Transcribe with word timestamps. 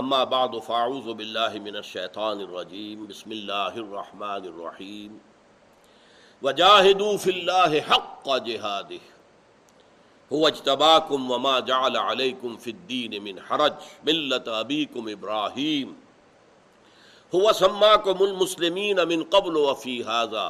اما 0.00 0.22
بعد 0.24 0.54
فاعوذ 0.66 1.08
باللہ 1.16 1.58
من 1.62 1.74
الشیطان 1.76 2.38
الرجیم، 2.40 3.04
بسم 3.08 3.30
اللہ 3.30 3.74
الرحمن 3.80 4.46
الرحیم. 4.50 5.16
وجاہدوا 6.42 7.16
فی 7.22 7.30
اللہ 7.30 7.74
حق 7.88 8.28
جہادہ 8.46 8.98
هو 10.30 10.46
اجتباکم 10.46 11.30
وما 11.30 11.58
جعل 11.70 11.96
علیکم 11.96 12.56
فی 12.60 12.70
الدین 12.70 13.22
من 13.24 13.38
حرج، 13.48 13.74
ملت 14.04 14.48
ابیکم 14.60 15.06
ابراہیم. 15.14 15.92
هو 17.32 17.52
سماکم 17.60 18.22
المسلمین 18.28 19.04
من 19.08 19.28
قبل 19.36 19.56
وفی 19.56 19.98
هذا 20.08 20.46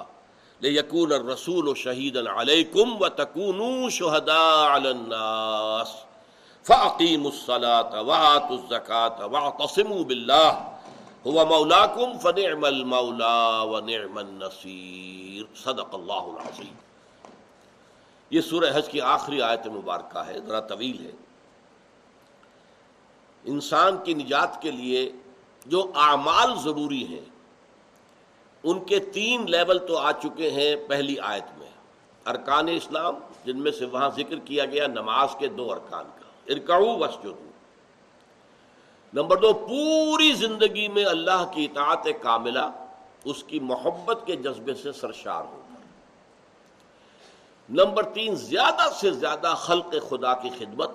لیکون 0.62 1.12
الرسول 1.12 1.74
شہیدا 1.82 2.20
علیکم 2.40 2.96
وتکونوا 3.02 3.88
شہداء 3.98 4.76
علی 4.76 4.88
الناس. 4.88 5.94
فعقیم 6.66 7.24
الصلاۃ 7.26 7.94
وآت 8.06 8.50
الزکات 8.50 9.20
واعتصموا 9.20 10.02
باللہ. 10.08 10.50
هو 11.24 11.44
مولاکم 11.48 12.18
فنعم 12.22 12.64
المولا 12.64 13.62
ونعم 13.72 14.18
النصیر. 14.18 15.42
صدق 15.62 15.94
اللہ 15.94 16.28
العظیم. 16.34 16.76
یہ 18.30 18.40
سورہ 18.40 18.70
حج 18.74 18.88
کی 18.88 19.00
آخری 19.16 19.40
آیت 19.42 19.66
مبارکہ 19.66 20.24
ہے، 20.26 20.38
ذرا 20.46 20.60
طویل 20.70 21.04
ہے. 21.06 21.10
انسان 23.44 23.96
کی 24.04 24.14
نجات 24.14 24.60
کے 24.62 24.70
لیے 24.70 25.10
جو 25.66 25.80
اعمال 26.06 26.54
ضروری 26.62 27.04
ہیں، 27.06 27.26
ان 28.64 28.80
کے 28.90 28.98
تین 29.14 29.50
لیول 29.50 29.78
تو 29.86 29.98
آ 29.98 30.10
چکے 30.22 30.50
ہیں 30.50 30.74
پہلی 30.88 31.18
آیت 31.34 31.58
میں. 31.58 31.70
ارکان 32.26 32.68
اسلام، 32.68 33.14
جن 33.44 33.62
میں 33.62 33.72
سے 33.78 33.84
وہاں 33.92 34.10
ذکر 34.16 34.38
کیا 34.44 34.64
گیا، 34.72 34.86
نماز 34.86 35.36
کے 35.38 35.48
دو 35.58 35.70
ارکان 35.72 36.04
کا. 36.18 36.21
ارکعو 36.48 36.98
وسجدو 36.98 37.50
نمبر 39.14 39.36
دو، 39.36 39.52
پوری 39.52 40.32
زندگی 40.32 40.88
میں 40.88 41.04
اللہ 41.04 41.50
کی 41.54 41.64
اطاعت 41.64 42.08
کاملہ، 42.20 42.86
اس 43.24 43.44
کی 43.44 43.60
محبت 43.60 44.18
کے 44.26 44.36
جذبے 44.36 44.74
سے 44.74 44.92
سرشار 44.92 45.44
ہوگا 45.44 45.74
نمبر 47.70 48.02
تین، 48.02 48.34
زیادہ 48.34 48.90
سے 49.00 49.10
زیادہ 49.10 49.54
خلق 49.56 49.94
خدا 50.08 50.34
کی 50.34 50.50
خدمت۔ 50.58 50.90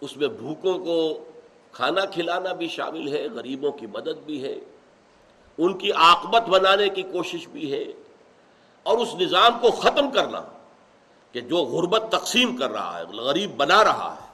اس 0.00 0.16
میں 0.16 0.28
بھوکوں 0.28 0.78
کو 0.78 1.24
کھانا 1.72 2.04
کھلانا 2.04 2.52
بھی 2.52 2.68
شامل 2.68 3.12
ہے، 3.12 3.28
غریبوں 3.32 3.72
کی 3.72 3.86
مدد 3.86 4.18
بھی 4.26 4.42
ہے۔ 4.42 4.54
ان 5.58 5.78
کی 5.78 5.90
آکبت 5.94 6.42
بنانے 6.42 6.88
کی 6.88 7.02
کوشش 7.02 7.48
بھی 7.48 7.72
ہے۔ 7.72 7.84
اور 8.82 8.98
اس 8.98 9.14
نظام 9.14 9.58
کو 9.60 9.70
ختم 9.70 10.10
کرنا۔ 10.10 10.42
کہ 11.32 11.40
جو 11.40 11.56
غربت 11.56 12.04
تقسیم 12.10 12.56
کر 12.56 12.70
رہا 12.70 12.98
ہے، 12.98 13.04
غریب 13.04 13.56
بنا 13.56 13.84
رہا 13.84 14.16
ہے، 14.22 14.26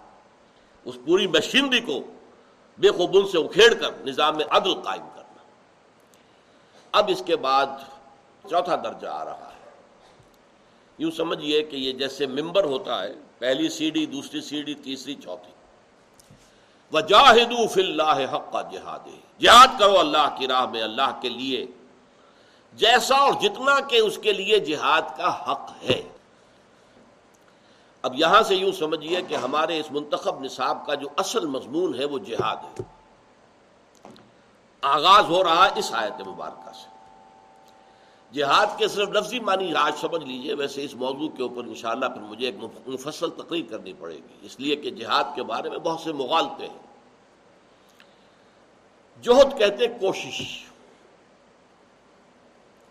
اس 0.85 0.95
پوری 1.07 1.27
مشینری 1.27 1.81
کو 1.81 2.01
بے 2.79 2.89
قبول 2.89 3.29
سے 3.29 3.39
اکھیڑ 3.39 3.75
کر 3.75 4.07
نظام 4.07 4.37
میں 4.37 4.45
عدل 4.51 4.75
قائم 4.75 5.09
کرنا۔ 5.15 5.43
اب 6.93 7.05
اس 7.09 7.23
کے 7.27 7.37
بعد 7.37 7.67
چوتھا 8.51 8.77
درجہ 8.77 9.07
آ 9.07 9.25
رہا 9.25 9.51
ہے۔ 9.55 9.71
یوں 10.99 11.11
سمجھیے 11.11 11.63
کہ 11.63 11.77
یہ 11.77 11.93
جیسے 11.93 12.27
ممبر 12.27 12.65
ہوتا 12.65 13.03
ہے، 13.03 13.15
پہلی 13.39 13.69
سیڑھی، 13.69 14.07
دوسری 14.07 14.41
سیڑھی، 14.41 14.75
تیسری، 14.75 15.15
چوتھی۔ 15.15 15.53
وجاہدو 16.93 17.67
فی 17.67 17.81
اللہ 17.81 18.35
حق 18.35 18.53
کا 18.53 18.63
جہاد 18.63 18.99
جہاد 19.39 19.69
کرو 19.79 19.99
اللہ 19.99 20.37
کی 20.39 20.47
راہ 20.47 20.67
میں، 20.67 20.83
اللہ 20.83 21.19
کے 21.23 21.29
لیے۔ 21.29 21.67
جیسا 22.73 23.17
اور 23.17 23.33
جتنا 23.33 23.81
کہ 23.81 23.97
اس 23.97 24.19
کے 24.23 24.33
لیے 24.33 24.59
جہاد 24.59 25.03
کا 25.17 25.53
حق 25.53 25.71
ہے۔ 25.83 26.03
اب 28.07 28.15
یہاں 28.15 28.43
سے 28.43 28.55
یوں 28.55 28.73
سمجھیے 28.73 29.23
کہ 29.29 29.35
ہمارے 29.35 29.81
اس 29.81 29.91
منتخب 29.91 30.45
نصاب 30.45 30.87
کا 30.87 30.95
جو 30.95 31.09
اصل 31.17 31.47
مضمون 31.47 31.95
ہے 31.99 32.05
وہ 32.05 32.19
جہاد 32.19 32.57
ہے۔ 32.57 32.85
آغاز 34.81 35.25
ہو 35.29 35.45
رہا 35.45 35.69
اس 35.77 35.95
آیت 35.95 36.29
مبارکہ 36.29 36.73
سے۔ 36.73 36.89
جہاد 38.33 38.67
کے 38.79 38.89
صرف 38.89 39.09
لفظی 39.09 39.41
معنی 39.41 39.75
آج 39.75 39.93
سمجھ 40.01 40.25
لیجیے، 40.25 40.55
ویسے 40.55 40.85
اس 40.85 40.95
موضوع 40.95 41.29
کے 41.29 41.43
اوپر 41.43 41.65
انشاءاللہ 41.65 42.07
پھر 42.07 42.21
مجھے 42.21 42.47
ایک 42.47 42.55
مفصل 42.87 43.31
تقریر 43.31 43.65
کرنی 43.71 43.93
پڑے 43.93 44.17
گی۔ 44.17 44.37
اس 44.43 44.61
لیے 44.61 44.77
کہ 44.77 44.91
جہاد 44.91 45.25
کے 45.35 45.43
بارے 45.43 45.71
میں 45.71 45.79
بہت 45.79 46.01
سے 46.01 46.13
مغالطے 46.13 46.67
ہیں۔ 46.67 46.79
جوہد 49.23 49.59
کہتے 49.59 49.87
کوشش 49.87 50.65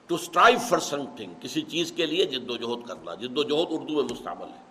to 0.07 0.15
strive 0.15 0.59
for 0.69 0.79
some 0.79 1.05
thing 1.15 1.33
کسی 1.41 1.61
چیز 1.61 1.91
کے 1.91 2.05
لیے 2.05 2.25
جد 2.25 2.49
و 2.49 2.57
جہد 2.57 2.87
کرنا، 2.87 3.13
جد 3.15 3.37
و 3.37 3.43
جہد 3.43 3.67
اردو 3.69 3.93
میں 3.93 4.03
مستعمل 4.03 4.47
ہے۔ 4.47 4.64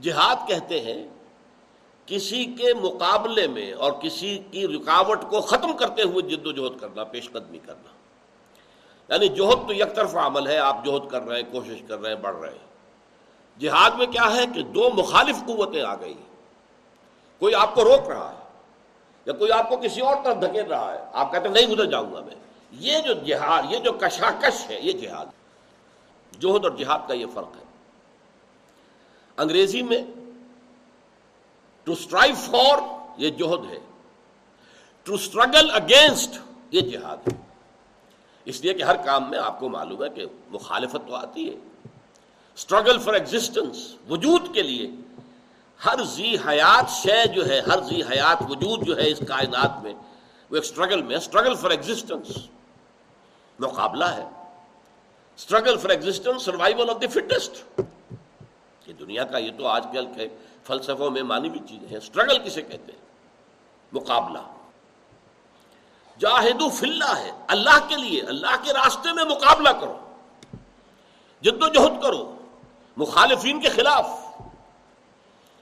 جہاد 0.00 0.36
کہتے 0.48 0.80
ہیں، 0.80 1.08
کسی 2.06 2.44
کے 2.44 2.74
مقابلے 2.74 3.46
میں 3.46 3.72
اور 3.72 3.92
کسی 3.92 4.38
کی 4.50 4.68
رکاوٹ 4.68 5.22
کو 5.30 5.40
ختم 5.40 5.76
کرتے 5.76 6.02
ہوئے 6.02 6.22
جد 6.22 6.46
و 6.46 6.52
جہد 6.52 6.80
کرنا، 6.80 7.04
پیش 7.04 7.30
قدمی 7.30 7.58
کرنا۔ 7.58 7.90
یعنی 9.12 9.28
جوہد 9.28 9.68
تو 9.68 9.72
یک 9.72 9.94
طرف 9.94 10.16
عمل 10.16 10.46
ہے، 10.46 10.58
آپ 10.58 10.84
جوہد 10.84 11.10
کر 11.10 11.22
رہے 11.22 11.40
ہیں، 11.40 11.52
کوشش 11.52 11.82
کر 11.88 11.98
رہے 11.98 12.08
ہیں، 12.08 12.16
بڑھ 12.16 12.36
رہے 12.36 12.50
ہیں۔ 12.50 12.70
جہاد 13.60 13.90
میں 13.90 14.06
کیا 14.06 14.36
ہے 14.36 14.44
کہ 14.54 14.62
دو 14.62 14.90
مخالف 14.94 15.36
قوتیں 15.46 15.82
آ 15.82 15.94
گئی۔ 15.94 16.14
کوئی 17.38 17.54
آپ 17.54 17.74
کو 17.74 17.84
روک 17.84 18.08
رہا 18.08 18.32
ہے 18.32 18.44
یا 19.26 19.32
کوئی 19.32 19.52
آپ 19.52 19.68
کو 19.68 19.76
کسی 19.76 20.00
اور 20.00 20.16
طرف 20.24 20.36
دھکیل 20.42 20.66
رہا 20.66 20.92
ہے۔ 20.92 20.98
آپ 21.12 21.32
کہتے 21.32 21.48
ہیں، 21.48 21.54
نہیں 21.54 21.66
گزر 21.66 21.84
جاؤں 21.84 22.14
گا 22.14 22.20
میں۔ 22.20 22.34
یہ 22.72 22.98
جو 22.98 23.12
جہاد، 23.12 23.62
یہ 23.70 23.78
جو 23.78 23.92
کشاکش 23.92 24.70
ہے، 24.70 24.80
یہ 24.80 24.92
جہاد۔ 24.92 25.26
جوہد 26.32 26.64
اور 26.64 26.72
جہاد 26.72 26.98
کا 27.08 27.14
یہ 27.14 27.26
فرق 27.34 27.56
ہے۔ 27.56 27.59
انگریزی 29.40 29.82
میں 29.82 30.02
ٹو 31.86 31.92
اسٹرائیو 31.92 32.34
فور 32.40 32.78
یہ 33.18 33.30
جوہد 33.30 33.64
ہے. 33.70 33.78
ٹو 35.06 35.14
اسٹرگل 35.14 35.70
اگینسٹ 35.74 36.38
یہ 36.70 36.80
جہاد 36.80 37.28
ہے. 37.28 37.36
اس 38.46 38.60
لیے 38.60 38.74
کہ 38.74 38.82
ہر 38.82 38.96
کام 39.04 39.30
میں 39.30 39.38
آپ 39.38 39.58
کو 39.60 39.68
معلوم 39.68 40.02
ہے 40.02 40.08
کہ 40.08 40.26
مخالفت 40.50 41.06
تو 41.06 41.14
آتی 41.14 41.48
ہے. 41.48 41.56
اسٹرگل 42.58 42.98
فار 42.98 43.14
ایگزٹنس 43.14 43.76
وجود 44.08 44.54
کے 44.54 44.62
لیے 44.62 44.90
ہر 45.80 46.02
زی 46.04 46.34
حیات 46.46 46.90
شے 46.92 47.24
جو 47.34 47.46
ہے، 47.48 47.60
ہر 47.60 47.82
زی 47.82 48.02
حیات 48.02 48.42
وجود 48.48 48.86
جو 48.86 48.96
ہے 48.96 49.08
اس 49.10 49.22
کائنات 49.28 49.82
میں، 49.82 49.92
وہ 50.50 50.56
ایک 50.56 50.64
اسٹرگل 50.64 51.02
میں 51.02 51.16
اسٹرگل 51.16 51.54
فار 51.54 51.70
ایگزٹنس 51.70 52.36
مقابلہ 53.58 54.04
ہے. 54.16 54.24
Struggle 55.38 55.76
for 55.78 55.90
existence 55.90 56.42
survival 56.42 56.90
of 56.90 57.00
the 57.00 57.06
fittest 57.06 57.80
کہ 58.90 58.96
دنیا 58.96 59.24
کا 59.24 59.38
یہ 59.38 59.50
تو 59.58 59.66
آج 59.66 59.86
کل 59.92 60.06
کے 60.16 60.28
فلسفوں 60.64 61.10
میں 61.10 61.22
مانی 61.22 61.48
بھی 61.48 61.60
چیزیں 61.68 61.88
ہیں۔ 61.88 61.96
اسٹرگل 61.96 62.38
کسے 62.38 62.62
کہتے 62.62 62.92
ہیں؟ 62.92 63.00
مقابلہ۔ 63.92 64.38
جاہدو 66.18 66.68
فلّہ 66.68 67.16
ہے۔ 67.18 67.30
اللہ 67.48 67.88
کے 67.88 67.96
لیے، 67.96 68.22
اللہ 68.22 68.62
کے 68.62 68.72
راستے 68.72 69.12
میں 69.12 69.24
مقابلہ 69.24 69.68
کرو۔ 69.68 69.98
جد 71.40 71.62
و 71.62 71.68
جہد 71.68 72.02
کرو۔ 72.02 72.36
مخالفین 72.96 73.60
کے 73.60 73.68
خلاف۔ 73.68 74.06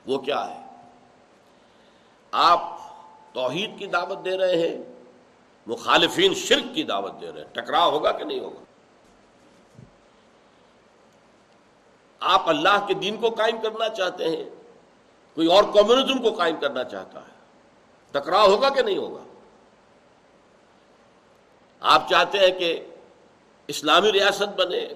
وہ 0.06 0.18
کیا 0.18 0.50
ہے؟ 0.50 0.66
آپ 2.32 2.60
توحید 3.32 3.78
کی 3.78 3.86
دعوت 3.86 4.24
دے 4.24 4.38
رہے 4.38 4.68
ہیں، 4.68 5.04
مخالفین 5.66 6.34
شرک 6.34 6.74
کی 6.74 6.82
دعوت 6.82 7.20
دے 7.20 7.32
رہے 7.32 7.40
ہیں۔ 7.40 7.48
ٹکراؤ 7.48 7.90
ہوگا 7.90 8.12
کہ 8.12 8.24
نہیں 8.24 8.40
ہوگا؟ 8.40 8.64
آپ 12.20 12.48
اللہ 12.48 12.86
کے 12.86 12.94
دین 12.94 13.16
کو 13.16 13.30
قائم 13.30 13.60
کرنا 13.60 13.88
چاہتے 13.88 14.28
ہیں، 14.28 14.44
کوئی 15.34 15.46
اور 15.46 15.64
کمیونزم 15.64 16.22
کو 16.22 16.32
قائم 16.32 16.56
کرنا 16.56 16.84
چاہتا 16.84 17.20
ہے۔ 17.20 17.38
ٹکراؤ 18.10 18.46
ہوگا 18.46 18.68
کہ 18.68 18.82
نہیں 18.82 18.98
ہوگا؟ 18.98 19.22
آپ 21.80 22.08
چاہتے 22.10 22.38
ہیں 22.38 22.50
کہ 22.50 22.86
اسلامی 23.66 24.12
ریاست 24.12 24.60
بنے، 24.60 24.86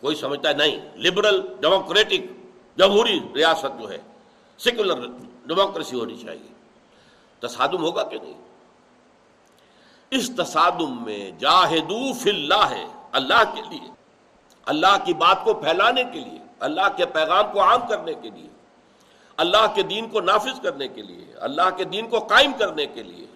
کوئی 0.00 0.16
سمجھتا 0.16 0.48
ہے 0.48 0.54
نہیں۔ 0.54 0.96
لبرل 0.96 1.40
ڈیموکریٹک 1.60 2.20
جمہوری 2.78 3.20
ریاست 3.34 3.80
جو 3.82 3.90
ہے 3.90 3.98
سیکولر 4.58 5.06
ڈیموکریسی 5.46 5.96
ہونی 5.96 6.16
چاہیے۔ 6.16 6.52
تصادم 7.40 7.82
ہوگا 7.82 8.04
کہ 8.04 8.18
نہیں؟ 8.22 8.42
اس 10.10 10.30
تصادم 10.36 11.04
میں 11.04 11.30
جاہدو 11.30 12.12
فی 12.12 12.30
اللہ 12.30 12.68
ہے، 12.70 12.84
اللہ 13.12 13.42
کے 13.54 13.62
لیے۔ 13.70 13.90
اللہ 14.64 14.96
کی 15.04 15.14
بات 15.14 15.44
کو 15.44 15.54
پھیلانے 15.54 16.04
کے 16.04 16.20
لیے۔ 16.20 16.49
اللہ 16.60 16.88
کے 16.96 17.06
پیغام 17.06 17.52
کو 17.52 17.62
عام 17.62 17.86
کرنے 17.88 18.14
کے 18.14 18.30
لیے، 18.30 18.48
اللہ 19.36 19.66
کے 19.74 19.82
دین 19.82 20.08
کو 20.08 20.20
نافذ 20.20 20.60
کرنے 20.60 20.88
کے 20.88 21.02
لیے، 21.02 21.34
اللہ 21.36 21.70
کے 21.76 21.84
دین 21.84 22.08
کو 22.08 22.18
قائم 22.18 22.52
کرنے 22.58 22.86
کے 22.86 23.02
لیے 23.02 23.26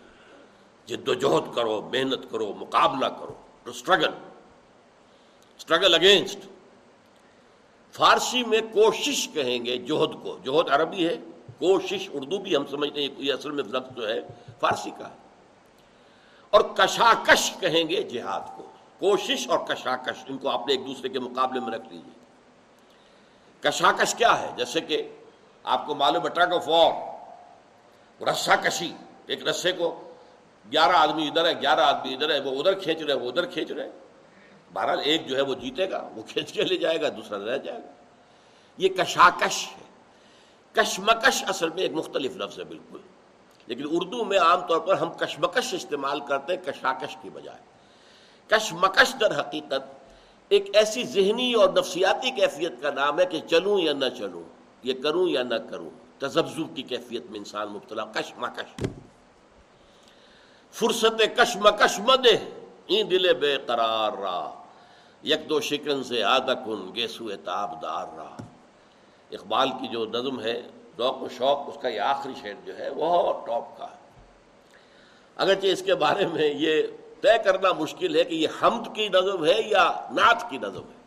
جد 0.86 1.08
و 1.08 1.14
جہد 1.14 1.54
کرو، 1.54 1.80
محنت 1.92 2.30
کرو، 2.30 2.52
مقابلہ 2.56 3.06
کرو 3.06 3.34
to 3.62 3.70
struggle 3.70 4.10
struggle 5.56 5.94
against 5.94 6.38
Farsi 7.94 8.42
میں 8.44 8.60
کوشش 8.72 9.28
کہیں 9.34 9.64
گے 9.64 9.76
جوہد 9.78 10.12
کو 10.22 10.38
جوہد 10.42 10.70
عربی 10.70 11.06
ہے، 11.08 11.16
کوشش 11.58 12.08
اردو 12.12 12.38
بھی 12.38 12.56
ہم 12.56 12.66
سمجھتے 12.66 13.02
ہیں، 13.02 13.08
یہ 13.18 13.32
اصل 13.32 13.50
میں 13.50 13.64
لفظ 13.64 13.96
جو 13.96 14.08
ہے 14.08 14.20
فارسی 14.60 14.90
کا 14.90 15.08
ہے۔ 15.08 15.22
اور 16.50 16.60
کشاکش 16.60 17.52
کہیں 17.60 17.88
گے 17.88 18.02
جہاد 18.02 18.56
کو، 18.56 18.62
کوشش 18.98 19.48
اور 19.48 19.58
کشاکش، 19.58 20.24
ان 20.28 20.38
کو 20.38 20.48
آپ 20.48 20.66
نے 20.66 20.72
ایک 20.72 20.86
دوسرے 20.86 21.08
کے 21.08 21.18
مقابلے 21.18 21.60
میں 21.60 21.72
رکھ 21.78 21.88
لیجیے 21.92 22.13
کشاکش 23.64 24.14
کیا 24.14 24.40
ہے؟ 24.40 24.50
جیسے 24.56 24.80
کہ 24.80 25.16
آپ 25.64 25.86
کو 25.86 25.94
معلوم 25.94 26.24
ہے 26.24 26.28
ٹرگ 26.28 26.52
آف 26.52 26.68
وار 26.68 27.14
رسا 28.22 28.56
کشی 28.56 28.92
ایک 29.26 29.48
رسے 29.48 29.72
کو 29.72 30.12
گیارہ 30.72 30.96
آدمی 30.96 31.28
ادھر 31.28 31.44
ہے، 31.44 31.60
گیارہ 31.60 31.80
آدمی 31.80 32.14
ادھر 32.14 32.30
ہے، 32.30 32.40
وہ 32.40 32.58
ادھر 32.58 32.74
کھینچ 32.74 33.02
رہے 33.02 33.14
وہ 33.14 33.28
ادھر 33.28 33.46
کھینچ 33.46 33.70
رہے 33.70 33.90
بہرحال 34.72 35.00
ایک 35.04 35.26
جو 35.26 35.36
ہے 35.36 35.40
وہ 35.40 35.54
جیتے 35.54 35.90
گا، 35.90 36.08
وہ 36.14 36.22
کھینچ 36.22 36.52
کے 36.52 36.64
لے 36.64 36.76
جائے 36.76 37.00
گا، 37.00 37.08
دوسرا 37.08 37.52
رہ 37.52 37.58
جائے 37.58 37.78
گا۔ 37.78 37.92
یہ 38.78 38.88
کشاکش 38.88 39.66
ہے۔ 39.66 39.84
کشمکش 40.72 41.44
اصل 41.48 41.68
میں 41.68 41.82
ایک 41.82 41.92
مختلف 41.92 42.36
لفظ 42.36 42.58
ہے 42.58 42.64
بالکل۔ 42.64 42.98
لیکن 43.66 43.84
اردو 43.90 44.24
میں 44.24 44.38
عام 44.38 44.60
طور 44.60 44.78
پر 44.78 44.94
ہم 44.94 45.12
کشمکش 45.12 45.74
استعمال 45.74 46.20
کرتے 46.20 46.56
ہیں 46.56 46.64
کشاکش 46.64 47.16
کی 47.22 47.30
بجائے۔ 47.30 47.58
کشمکش 48.48 49.14
در 49.20 49.40
حقیقت 49.40 50.03
ایک 50.48 50.76
ایسی 50.76 51.04
ذہنی 51.04 51.54
اور 51.54 51.68
نفسیاتی 51.68 52.30
کیفیت 52.30 52.72
کا 52.82 52.90
نام 52.90 53.20
ہے 53.20 53.26
کہ 53.26 53.40
چلوں 53.50 53.80
یا 53.80 53.92
نہ 53.92 54.04
چلوں، 54.18 54.42
یہ 54.82 54.94
کروں 55.02 55.28
یا 55.28 55.42
نہ 55.42 55.54
کروں 55.70 55.90
تزبزب 56.18 56.76
کی 56.76 56.82
کیفیت 56.82 57.22
میں 57.30 57.38
انسان 57.38 57.68
مبتلا، 57.68 58.04
کشمکش۔ 58.04 58.84
فرصت 60.70 61.22
کشمکش 61.36 61.98
مدے، 61.98 62.36
این 62.86 63.10
دل 63.10 63.34
بے 63.34 63.56
قرار 63.66 64.12
را۔ 64.12 64.50
یک 65.22 65.48
دو 65.48 65.60
شکن 65.60 66.04
سے 66.04 66.22
آدکن 66.22 66.94
گیسو 66.94 67.28
تاب 67.44 67.82
دار 67.82 68.06
را۔ 68.16 68.42
اقبال 69.30 69.70
کی 69.70 69.88
جو 69.88 70.06
نظم 70.06 70.40
ہے، 70.40 70.62
ذوق 70.98 71.22
و 71.22 71.28
شوق، 71.28 71.68
اس 71.68 71.82
کا 71.82 71.88
یہ 71.88 72.00
آخری 72.00 72.32
شعر 72.40 72.66
جو 72.66 72.78
ہے، 72.78 72.88
وہ 72.90 73.32
ٹاپ 73.46 73.78
کا 73.78 73.84
ہے۔ 73.84 74.04
اگرچہ 75.36 75.66
اس 75.66 75.82
کے 75.82 75.94
بارے 75.94 76.26
میں 76.26 76.54
یہ 76.56 76.82
طے 77.24 77.38
کرنا 77.44 77.72
مشکل 77.72 78.16
ہے 78.16 78.24
کہ 78.24 78.34
یہ 78.34 78.48
حمد 78.62 78.94
کی 78.94 79.08
نظم 79.08 79.44
ہے 79.44 79.60
یا 79.66 79.92
نعت 80.10 80.50
کی 80.50 80.58
نظم 80.58 80.82
ہے؟ 80.82 81.04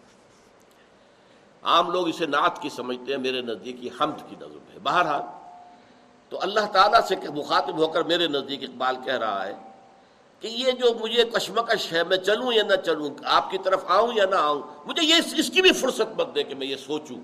عام 1.64 1.92
لوگ 1.92 2.08
اسے 2.08 2.26
نعت 2.26 2.62
کی 2.62 2.70
سمجھتے 2.70 3.12
ہیں، 3.12 3.20
میرے 3.20 3.42
نزدیک 3.42 3.84
یہ 3.84 3.90
حمد 4.02 4.30
کی 4.30 4.36
نظم 4.42 4.60
ہے۔ 4.74 4.80
بہرحال، 4.84 5.22
تو 6.30 6.40
اللہ 6.42 6.72
تعالیٰ 6.74 7.02
سے 7.02 7.16
مخاطب 7.30 7.78
ہو 7.78 7.88
کر 7.88 8.04
میرے 8.04 8.28
نزدیک 8.28 8.64
اقبال 8.64 8.96
کہہ 9.06 9.14
رہا 9.14 9.46
ہے 9.46 9.54
کہ 10.40 10.48
یہ 10.48 10.72
جو 10.72 10.94
مجھے 11.00 11.24
کشمکش 11.24 11.94
ہے، 11.94 12.04
میں 12.04 12.18
چلوں 12.18 12.54
یا 12.54 12.64
نہ 12.64 12.76
چلوں، 12.76 13.10
آپ 13.26 13.52
کی 13.52 13.58
طرف 13.58 13.84
آؤں 13.88 14.14
یا 14.16 14.26
نہ 14.26 14.36
آؤں، 14.36 14.62
مجھے 14.86 15.04
یہ 15.04 15.16
اس 15.38 15.50
کی 15.50 15.62
بھی 15.62 15.74
فرصت 15.74 16.20
مت 16.20 16.36
دے 16.36 16.44
کہ 16.44 16.56
میں 16.56 16.68
یہ 16.68 16.76
سوچوں۔ 16.76 17.18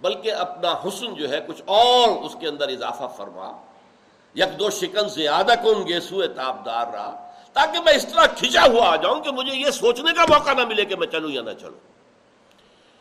بلکہ 0.00 0.32
اپنا 0.32 0.74
حسن 0.84 1.14
جو 1.14 1.30
ہے، 1.30 1.40
کچھ 1.48 1.62
اور 1.66 2.24
اس 2.24 2.36
کے 2.40 2.48
اندر 2.48 2.68
اضافہ 2.68 3.04
فرما۔ 3.16 3.52
یک 4.34 4.58
دو 4.58 4.70
شکن 4.70 5.08
سے 5.08 5.22
زیادہ 5.22 5.52
کون 5.62 5.88
گیسو 5.88 6.26
تابدار 6.26 6.86
رہا۔ 6.86 7.24
تاکہ 7.52 7.80
میں 7.80 7.92
اس 7.92 8.06
طرح 8.12 8.26
کھچا 8.26 8.62
ہوا 8.62 8.88
آ 8.88 8.96
جاؤں 8.96 9.20
کہ 9.20 9.30
مجھے 9.30 9.56
یہ 9.56 9.70
سوچنے 9.70 10.12
کا 10.12 10.24
موقع 10.28 10.50
نہ 10.52 10.64
ملے 10.64 10.84
کہ 10.84 10.96
میں 10.96 11.06
چلوں 11.06 11.30
یا 11.30 11.42
نہ 11.42 11.50
چلوں۔ 11.60 11.80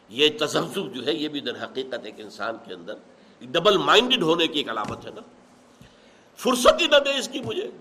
یہ 0.10 0.30
تجزب 0.40 0.96
جو 0.96 1.06
ہے، 1.06 1.14
یہ 1.14 1.28
بھی 1.28 1.40
در 1.40 1.64
حقیقت 1.64 2.00
ایک 2.04 2.16
انسان 2.18 2.56
کے 2.66 2.74
اندر 2.74 2.94
ڈبل 3.42 3.78
مائنڈڈ 3.78 4.22
ہونے 4.22 4.48
کی 4.48 4.60
ایک 4.60 4.70
علامت 4.70 5.06
ہے 5.06 5.12
نا۔ 5.16 5.22
فرصت 6.38 6.82
ہی 6.82 6.88
نہ 6.88 6.96
دے 6.96 7.18
اس 7.18 7.30
کی 7.30 7.40
مجھے۔ 7.40 7.72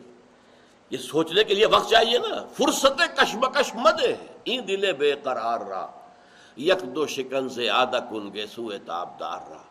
یہ 0.91 0.99
سوچنے 0.99 1.45
کے 1.45 1.55
لیے 1.55 1.67
وقت 1.67 1.91
چاہیے 1.91 2.19
نا۔ 2.19 2.47
فرصت 2.53 3.17
کشمکش 3.17 3.75
مدے 3.75 4.15
این 4.45 4.69
دل 4.69 4.93
بے 4.93 5.13
قرار 5.23 5.61
رہا 5.61 6.01
یک 6.57 6.83
دو 6.83 7.07
شکن 7.07 7.49
سے 7.49 7.71
آدھا 7.71 7.99
کن 7.99 8.35
گے 8.35 8.47
سوئے 8.47 8.79
تاب 8.79 9.21
دار 9.21 9.39
رہا 9.51 9.66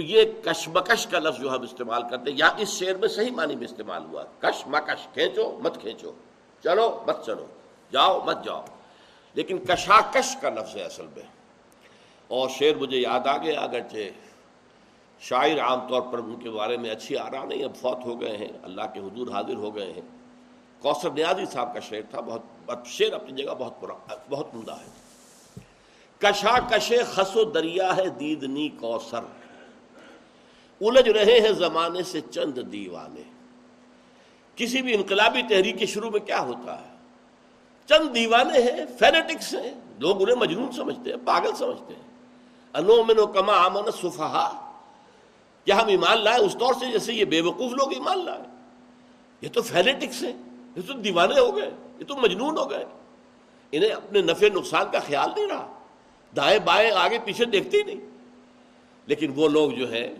تو 0.00 0.04
یہ 0.04 0.24
کشمکش 0.44 1.06
کا 1.06 1.18
لفظ 1.18 1.40
جو 1.40 1.54
ہم 1.54 1.62
استعمال 1.62 2.02
کرتے 2.10 2.30
ہیں، 2.30 2.38
یا 2.38 2.48
اس 2.58 2.68
شعر 2.68 2.94
میں 2.94 3.08
صحیح 3.08 3.30
معنی 3.30 3.56
میں 3.56 3.64
استعمال 3.64 4.04
ہوا۔ 4.04 4.24
کش 4.38 4.66
مکش، 4.66 5.08
کھینچو، 5.12 5.58
مت 5.62 5.80
کھینچو۔ 5.80 6.12
چلو، 6.64 7.04
مت 7.06 7.26
چلو۔ 7.26 7.46
جاؤ، 7.92 8.20
مت 8.24 8.44
جاؤ۔ 8.44 8.64
لیکن 9.34 9.58
کشاکش 9.58 10.36
کا 10.40 10.50
لفظ 10.50 10.76
ہے 10.76 10.82
اصل 10.82 11.06
میں۔ 11.16 11.22
اور 12.28 12.48
شعر 12.48 12.74
مجھے 12.74 12.98
یاد 12.98 13.26
آ 13.26 13.36
گیا، 13.36 13.60
اگرچہ 13.60 13.96
شاعر 15.20 15.60
عام 15.60 15.88
طور 15.88 16.02
پر 16.02 16.18
ان 16.18 16.36
کے 16.36 16.50
بارے 16.50 16.76
میں 16.76 16.90
اچھی 16.90 17.16
آ 17.16 17.30
رہا 17.30 17.44
نہیں، 17.44 17.64
اب 17.64 17.76
فوت 17.76 18.06
ہو 18.06 18.20
گئے 18.20 18.36
ہیں۔ 18.36 18.48
اللہ 18.62 18.82
کے 18.94 19.00
حضور 19.00 19.28
حاضر 19.28 19.54
ہو 19.54 19.76
گئے 19.76 19.92
ہیں۔ 19.92 20.02
کوثر 20.80 21.10
نیازی 21.10 21.46
صاحب 21.46 21.74
کا 21.74 21.80
شعر 21.80 22.10
تھا، 22.10 22.20
بہت 22.20 22.86
شعر 22.86 23.12
اپنی 23.12 23.42
جگہ 23.42 23.54
بہت 23.58 23.84
بہت 24.28 24.46
عمدہ 24.54 24.72
ہے۔ 24.72 25.00
کشا 26.18 26.58
کشے 26.70 26.98
خسو 27.04 27.44
دریا 27.44 27.96
ہے 27.96 28.08
دیدنی 28.08 28.68
کوسر 28.68 29.39
الجھ 30.80 31.08
رہے 31.08 31.40
ہیں 31.40 31.52
زمانے 31.52 32.02
سے 32.02 32.20
چند 32.20 32.58
دیوانے۔ 32.72 33.22
کسی 34.56 34.82
بھی 34.82 34.94
انقلابی 34.94 35.42
تحریک 35.42 35.78
کے 35.78 35.86
شروع 35.86 36.10
میں 36.10 36.20
کیا 36.20 36.40
ہوتا 36.40 36.80
ہے؟ 36.80 36.96
چند 37.86 38.14
دیوانے 38.14 38.58
ہیں، 38.58 38.86
فینیٹکس 38.98 39.54
ہیں 39.54 39.74
لوگ 39.98 40.22
انہیں 40.22 40.36
مجنون 40.36 40.72
سمجھتے 40.72 41.10
ہیں، 41.10 41.26
پاگل 41.26 41.54
سمجھتے 41.54 41.94
ہیں۔ 41.94 42.02
انو 42.74 43.02
منو 43.02 43.26
کما 43.26 43.52
امن 43.52 43.90
صفحا 43.90 44.72
کیا 45.64 45.82
ہم 45.82 45.88
ایمان 45.88 46.24
لائے، 46.24 46.40
اس 46.40 46.56
طور 46.60 46.74
سے 46.74 46.92
جیسے 46.92 47.12
یہ 47.12 47.24
بے 47.24 47.40
وقوف 47.40 47.72
لوگ 47.72 47.92
ایمان 47.92 48.24
لائے۔ 48.24 48.40
یہ 49.40 49.48
تو 49.48 49.62
فینیٹکس 49.62 50.22
ہیں، 50.22 50.32
یہ 50.76 50.82
تو 50.86 50.92
دیوانے 50.92 51.40
ہو 51.40 51.56
گئے، 51.56 51.70
یہ 51.98 52.04
تو 52.04 52.16
مجنون 52.16 52.58
ہو 52.58 52.70
گئے۔ 52.70 52.84
انہیں 53.72 53.90
اپنے 53.90 54.22
نفع 54.22 54.46
نقصان 54.54 54.86
کا 54.92 54.98
خیال 54.98 55.30
نہیں 55.36 55.46
رہا۔ 55.46 55.78
دائیں 56.36 56.58
بائیں 56.58 56.90
آگے 56.90 57.18
پیچھے 57.24 57.44
دیکھتے 57.44 57.76
ہی 57.76 57.82
نہیں۔ 57.82 58.10
لیکن 59.06 59.32
وہ 59.36 59.48
لوگ 59.48 59.70
جو 59.70 59.90
ہے 59.90 60.14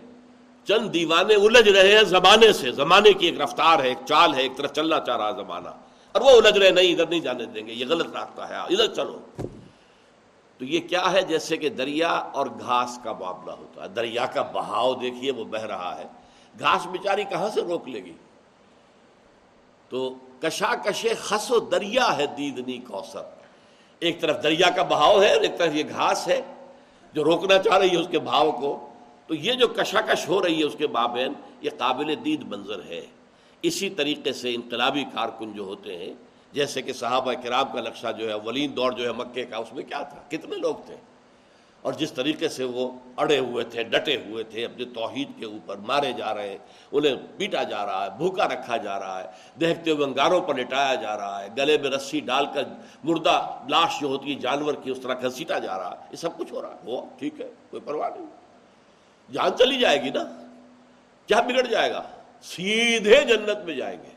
چند 0.67 0.93
دیوانے 0.93 1.35
الجھ 1.35 1.69
رہے 1.69 1.95
ہیں 1.95 2.03
زمانے 2.03 2.53
سے، 2.53 2.71
زمانے 2.71 3.13
کی 3.13 3.25
ایک 3.25 3.41
رفتار 3.41 3.79
ہے، 3.79 3.87
ایک 3.87 3.97
چال 4.05 4.33
ہے، 4.33 4.41
ایک 4.41 4.57
طرف 4.57 4.73
چلنا 4.73 4.99
چاہ 4.99 5.17
رہا 5.17 5.31
زمانہ۔ 5.31 5.69
اور 6.11 6.21
وہ 6.21 6.29
الجھ 6.29 6.57
رہے 6.57 6.69
نہیں، 6.69 6.91
ادھر 6.91 7.07
نہیں 7.07 7.19
جانے 7.19 7.45
دیں 7.45 7.67
گے، 7.67 7.73
یہ 7.73 7.85
غلط 7.89 8.15
راستہ 8.15 8.41
ہے، 8.41 8.55
ادھر 8.55 8.87
چلو۔ 8.87 9.19
تو 10.57 10.65
یہ 10.65 10.79
کیا 10.79 11.11
ہے؟ 11.11 11.21
جیسے 11.21 11.57
کہ 11.57 11.69
دریا 11.69 12.09
اور 12.09 12.45
گھاس 12.45 12.99
کا 13.03 13.13
معاملہ 13.13 13.51
ہوتا 13.51 13.83
ہے۔ 13.83 13.87
دریا 13.87 14.25
کا 14.25 14.41
بہاؤ 14.41 14.93
دیکھیے، 14.93 15.31
وہ 15.31 15.45
بہ 15.45 15.57
رہا 15.57 15.95
ہے۔ 15.97 16.05
گھاس 16.59 16.87
بیچاری 16.87 17.23
کہاں 17.23 17.49
سے 17.49 17.61
روک 17.61 17.87
لے 17.87 17.99
گی؟ 18.05 18.13
تو 19.89 20.15
کشا 20.41 20.75
کشے 20.75 21.13
خس 21.13 21.51
و 21.51 21.59
دریا 21.59 22.17
ہے 22.17 22.25
دیدنی 22.25 22.77
کوثر۔ 22.77 23.21
ایک 23.99 24.21
طرف 24.21 24.43
دریا 24.43 24.69
کا 24.69 24.83
بہاؤ 24.83 25.21
ہے 25.21 25.33
اور 25.33 25.41
ایک 25.41 25.57
طرف 25.57 25.75
یہ 25.75 25.83
گھاس 25.89 26.27
ہے۔ 26.27 26.41
جو 27.13 27.23
روکنا 27.23 27.57
چاہ 27.57 27.77
رہی 27.77 27.89
ہے 27.89 27.97
اس 27.97 28.07
کے 28.11 28.19
بہاؤ 28.19 28.51
کو 28.51 28.87
تو 29.31 29.35
یہ 29.35 29.53
جو 29.53 29.67
کشاکش 29.67 30.27
ہو 30.27 30.43
رہی 30.43 30.59
ہے 30.59 30.63
اس 30.63 30.75
کے 30.77 30.87
بابین 30.87 31.33
یہ 31.61 31.69
قابل 31.77 32.15
دید 32.25 32.43
منظر 32.43 32.79
ہے۔ 32.89 33.05
اسی 33.61 33.89
طریقے 33.89 34.33
سے 34.33 34.55
انقلابی 34.55 35.03
کارکن 35.13 35.53
جو 35.53 35.63
ہوتے 35.63 35.97
ہیں، 35.97 36.13
جیسے 36.51 36.81
کہ 36.81 36.93
صحابہ 36.93 37.33
کرام 37.33 37.65
کا 37.73 37.81
نقشہ 37.81 38.07
جو 38.17 38.29
ہے، 38.29 38.33
ولین 38.33 38.75
دور 38.75 38.91
جو 38.91 39.05
ہے 39.05 39.11
مکے 39.11 39.45
کا، 39.45 39.57
اس 39.57 39.73
میں 39.73 39.83
کیا 39.83 40.01
تھا؟ 40.01 40.17
کتنے 40.29 40.55
لوگ 40.55 40.75
تھے؟ 40.85 40.95
اور 41.81 41.93
جس 41.93 42.11
طریقے 42.11 42.49
سے 42.49 42.63
وہ 42.63 42.91
اڑے 43.17 43.39
ہوئے 43.39 43.63
تھے، 43.63 43.83
ڈٹے 43.83 44.17
ہوئے 44.17 44.43
تھے، 44.43 44.65
اپنے 44.65 44.85
توحید 44.85 45.27
کے 45.39 45.45
اوپر 45.45 45.77
مارے 45.77 46.13
جا 46.13 46.33
رہے 46.33 46.49
ہیں 46.49 46.57
انہیں 46.91 47.15
پیٹا 47.37 47.63
جا 47.63 47.85
رہا 47.85 48.05
ہے، 48.05 48.09
بھوکا 48.17 48.47
رکھا 48.47 48.77
جا 48.77 48.99
رہا 48.99 49.23
ہے، 49.23 49.27
دیکھتے 49.59 49.91
ہوئے 49.91 50.03
انگاروں 50.05 50.41
پر 50.41 50.55
لٹایا 50.55 50.95
جا 50.95 51.17
رہا 51.17 51.43
ہے، 51.43 51.47
گلے 51.57 51.77
میں 51.77 51.89
رسی 51.89 52.19
ڈال 52.19 52.45
کر 52.53 52.63
مردہ 53.03 53.59
لاش 53.69 54.01
جو 54.01 54.07
ہوتی 54.07 54.35
ہے، 54.35 54.39
جانور 54.39 54.73
کی 54.73 54.91
اس 54.91 54.99
طرح 55.01 55.13
گھسیٹا 55.13 55.59
جا 55.59 55.77
رہا 55.77 55.91
ہے۔ 55.91 56.05
یہ 56.11 56.15
سب 56.15 56.37
کچھ 56.37 56.53
ہو 56.53 56.61
رہا 56.61 56.71
ہے۔ 56.71 56.79
وہ 56.83 57.01
ٹھیک 57.19 57.41
ہے، 57.41 57.51
کوئی 57.69 57.81
پرواہ 57.85 58.09
نہیں۔ 58.09 58.40
جان 59.31 59.49
چلی 59.59 59.79
جائے 59.79 60.01
گی 60.01 60.09
نا؟ 60.09 60.23
کیا 61.27 61.41
بگڑ 61.41 61.67
جائے 61.67 61.91
گا؟ 61.91 62.03
سیدھے 62.41 63.23
جنت 63.23 63.65
میں 63.65 63.75
جائیں 63.75 63.97
گے۔ 64.03 64.09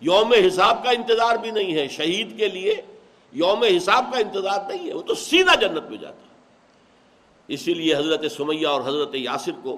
یوم 0.00 0.32
حساب 0.46 0.84
کا 0.84 0.90
انتظار 0.90 1.36
بھی 1.36 1.50
نہیں 1.50 1.74
ہے۔ 1.74 1.88
شہید 1.88 2.38
کے 2.38 2.48
لیے 2.48 2.80
یوم 3.32 3.64
حساب 3.76 4.12
کا 4.12 4.18
انتظار 4.18 4.60
نہیں 4.68 4.88
ہے۔ 4.88 4.94
وہ 4.94 5.02
تو 5.02 5.14
سیدھا 5.14 5.54
جنت 5.54 5.90
میں 5.90 5.98
جاتا 5.98 6.16
ہے۔ 6.16 6.26
اسی 7.48 7.74
لیے 7.74 7.96
حضرت 7.96 8.32
سمیہ 8.32 8.66
اور 8.66 8.80
حضرت 8.80 9.14
یاسر 9.14 9.52
کو 9.62 9.76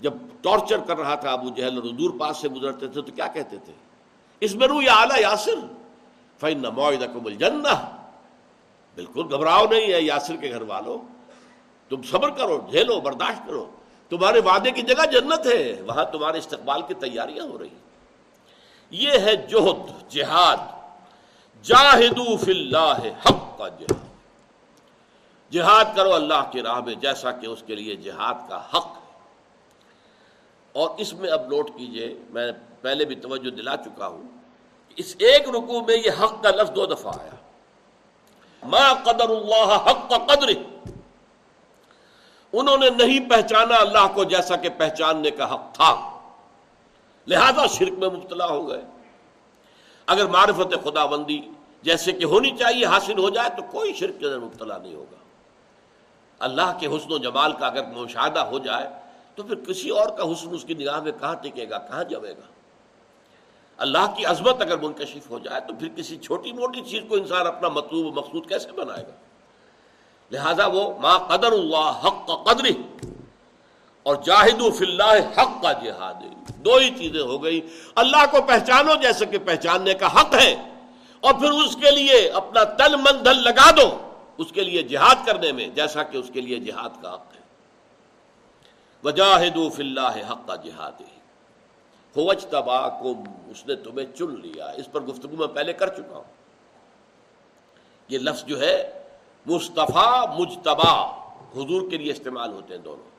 جب 0.00 0.12
ٹارچر 0.42 0.78
کر 0.78 0.98
رہا 0.98 1.14
تھا، 1.14 1.32
ابو 1.32 1.48
جہل 1.48 1.76
اور 1.76 1.82
دور 1.82 2.10
پاس 2.20 2.36
سے 2.36 2.48
گزرتے 2.48 2.88
تھے، 2.88 3.02
تو 3.02 3.12
کیا 3.12 3.26
کہتے 3.26 3.56
تھے؟ 3.64 3.72
اس 4.40 4.54
میں 4.54 4.68
رو 4.68 4.82
یا 4.82 4.92
اعلیٰ 4.92 5.20
یاسر۔ 5.20 5.54
فن 6.40 6.62
معاہدہ 6.74 7.06
کو 7.12 7.20
بالکل 8.94 9.34
گھبراؤ 9.34 9.64
نہیں 9.70 9.92
ہے 9.92 10.02
یاسر 10.02 10.36
کے 10.36 10.50
گھر 10.50 10.62
والوں۔ 10.62 10.98
تم 11.88 12.02
صبر 12.02 12.30
کرو، 12.30 12.66
جھیلو، 12.70 13.00
برداشت 13.00 13.46
کرو۔ 13.46 13.70
تمہارے 14.16 14.40
وعدے 14.40 14.70
کی 14.70 14.82
جگہ 14.82 15.06
جنت 15.06 15.46
ہے، 15.46 15.82
وہاں 15.86 16.04
تمہارے 16.04 16.38
استقبال 16.38 16.82
کی 16.82 16.94
تیاریاں 16.94 17.44
ہو 17.44 17.58
رہی 17.58 17.68
ہیں۔ 17.68 17.84
یہ 18.90 19.18
ہے 19.18 19.36
جوہد 19.36 20.10
جہاد۔ 20.10 20.56
جاہدو 21.62 22.36
فی 22.36 22.50
اللہ 22.50 22.96
حق 23.26 23.58
کا 23.58 23.68
جہاد۔ 23.68 25.52
جہاد 25.52 25.84
کرو 25.96 26.14
اللہ 26.14 26.50
کی 26.50 26.62
راہ 26.62 26.80
میں، 26.80 26.94
جیسا 26.94 27.30
کہ 27.30 27.46
اس 27.46 27.62
کے 27.66 27.74
لیے 27.74 27.96
جہاد 27.96 28.34
کا 28.48 28.56
حق 28.56 28.86
ہے۔ 28.86 29.18
اور 30.72 30.90
اس 30.98 31.12
میں 31.12 31.30
اب 31.30 31.46
نوٹ 31.46 31.70
کیجیے، 31.76 32.14
میں 32.30 32.52
پہلے 32.80 33.04
بھی 33.04 33.16
توجہ 33.16 33.50
دلا 33.50 33.76
چکا 33.76 34.06
ہوں، 34.06 34.22
اس 34.96 35.16
ایک 35.18 35.48
رکو 35.48 35.80
میں 35.80 35.96
یہ 35.96 36.10
حق 36.22 36.42
کا 36.42 36.50
لفظ 36.50 36.76
دو 36.76 36.86
دفعہ 36.86 37.12
آیا۔ 37.20 37.30
ما 38.62 38.92
قدر 38.92 39.28
اللہ 39.28 39.90
حق 39.90 40.10
کا 40.10 40.18
قدر 40.18 40.48
انہوں 42.58 42.76
نے 42.76 42.90
نہیں 42.90 43.30
پہچانا 43.30 43.76
اللہ 43.76 44.06
کو 44.14 44.24
جیسا 44.24 44.56
کہ 44.56 44.68
پہچاننے 44.68 45.30
کا 45.30 45.54
حق 45.54 45.74
تھا۔ 45.74 46.18
لہذا 47.28 47.66
شرک 47.66 47.98
میں 47.98 48.08
مبتلا 48.08 48.46
ہو 48.46 48.68
گئے۔ 48.68 48.82
اگر 50.06 50.26
معرفت 50.26 50.84
خدا 50.84 51.06
بندی 51.06 51.40
جیسے 51.82 52.12
کہ 52.12 52.24
ہونی 52.24 52.50
چاہیے 52.50 52.84
حاصل 52.84 53.18
ہو 53.18 53.30
جائے 53.30 53.50
تو 53.56 53.62
کوئی 53.70 53.94
شرک 53.94 54.20
کے 54.20 54.26
اندر 54.26 54.38
مبتلا 54.38 54.78
نہیں 54.78 54.94
ہوگا۔ 54.94 55.16
اللہ 56.38 56.76
کے 56.80 56.86
حسن 56.86 57.12
و 57.12 57.18
جمال 57.18 57.52
کا 57.52 57.66
اگر 57.66 57.86
مشاہدہ 57.86 58.40
ہو 58.40 58.58
جائے 58.58 58.88
تو 59.34 59.42
پھر 59.42 59.54
کسی 59.54 59.90
اور 59.90 60.08
کا 60.08 60.32
حسن 60.32 60.48
اس 60.52 60.64
کی 60.64 60.74
نگاہ 60.74 61.00
میں 61.00 61.12
کہاں 61.12 61.34
ٹکے 61.34 61.70
گا، 61.70 61.78
کہاں 61.78 62.04
جمے 62.04 62.32
گا؟ 62.32 62.46
اللہ 63.76 64.14
کی 64.16 64.24
عظمت 64.24 64.62
اگر 64.62 64.76
منکشف 64.76 65.30
ہو 65.30 65.38
جائے 65.38 65.60
تو 65.60 65.74
پھر 65.74 65.88
کسی 65.96 66.16
چھوٹی 66.16 66.52
موٹی 66.52 66.80
چیز 66.80 67.02
کو 67.08 67.14
انسان 67.14 67.46
اپنا 67.46 67.68
مطلوب 67.68 68.06
و 68.06 68.10
مقصود 68.10 68.48
کیسے 68.48 68.72
بنائے 68.72 69.06
گا؟ 69.06 69.12
لہذا 70.34 70.66
وہ 70.66 70.98
ما 70.98 71.18
قدر 71.18 71.52
اللہ 71.52 72.00
حق 72.04 72.26
کا 72.26 72.52
قدری 72.52 72.82
اور 74.02 74.16
جاہد 74.16 74.62
فی 74.78 74.84
اللہ 74.84 75.40
حق 75.40 75.62
کا 75.62 75.72
جہاد 75.72 76.22
دو 76.64 76.76
ہی 76.76 76.90
چیزیں 76.90 77.20
ہو 77.20 77.44
گئی 77.44 77.60
اللہ 77.94 78.24
کو 78.30 78.42
پہچانو 78.42 78.94
جیسے 78.94 79.26
کہ 79.26 79.38
پہچاننے 79.38 79.94
کا 79.94 80.20
حق 80.20 80.34
ہے۔ 80.34 80.70
اور 81.20 81.34
پھر 81.34 81.50
اس 81.50 81.76
کے 81.76 81.90
لیے 81.90 82.28
اپنا 82.28 82.64
تل 82.64 82.96
من 82.96 83.24
دل 83.24 83.42
لگا 83.42 83.70
دو 83.70 84.12
اس 84.38 84.52
کے 84.52 84.64
لیے 84.64 84.82
جہاد 84.82 85.26
کرنے 85.26 85.52
میں، 85.52 85.68
جیسا 85.68 86.02
کہ 86.02 86.16
اس 86.18 86.30
کے 86.32 86.40
لیے 86.40 86.60
جہاد 86.60 86.90
کا 87.02 87.14
حق 87.14 87.34
ہے۔ 87.34 87.40
وجاہد 89.04 89.56
فی 89.74 89.82
اللہ 89.82 90.32
حق 90.32 90.46
کا 90.46 90.54
جہاد 90.54 91.00
ہوج 92.16 92.46
تبا 92.46 92.78
اس 93.46 93.66
نے 93.66 93.74
تمہیں 93.74 94.06
چن 94.16 94.40
لیا۔ 94.42 94.66
اس 94.66 94.92
پر 94.92 95.00
گفتگو 95.00 95.36
میں 95.36 95.46
پہلے 95.46 95.72
کر 95.72 95.88
چکا 95.88 96.16
ہوں۔ 96.16 96.32
یہ 98.08 98.18
لفظ 98.18 98.44
جو 98.44 98.60
ہے 98.60 98.93
مصطفیٰ 99.46 100.40
مجتبا 100.40 101.10
حضور 101.52 101.90
کے 101.90 101.96
لیے 101.98 102.12
استعمال 102.12 102.52
ہوتے 102.52 102.74
ہیں 102.74 102.80
دونوں۔ 102.80 103.10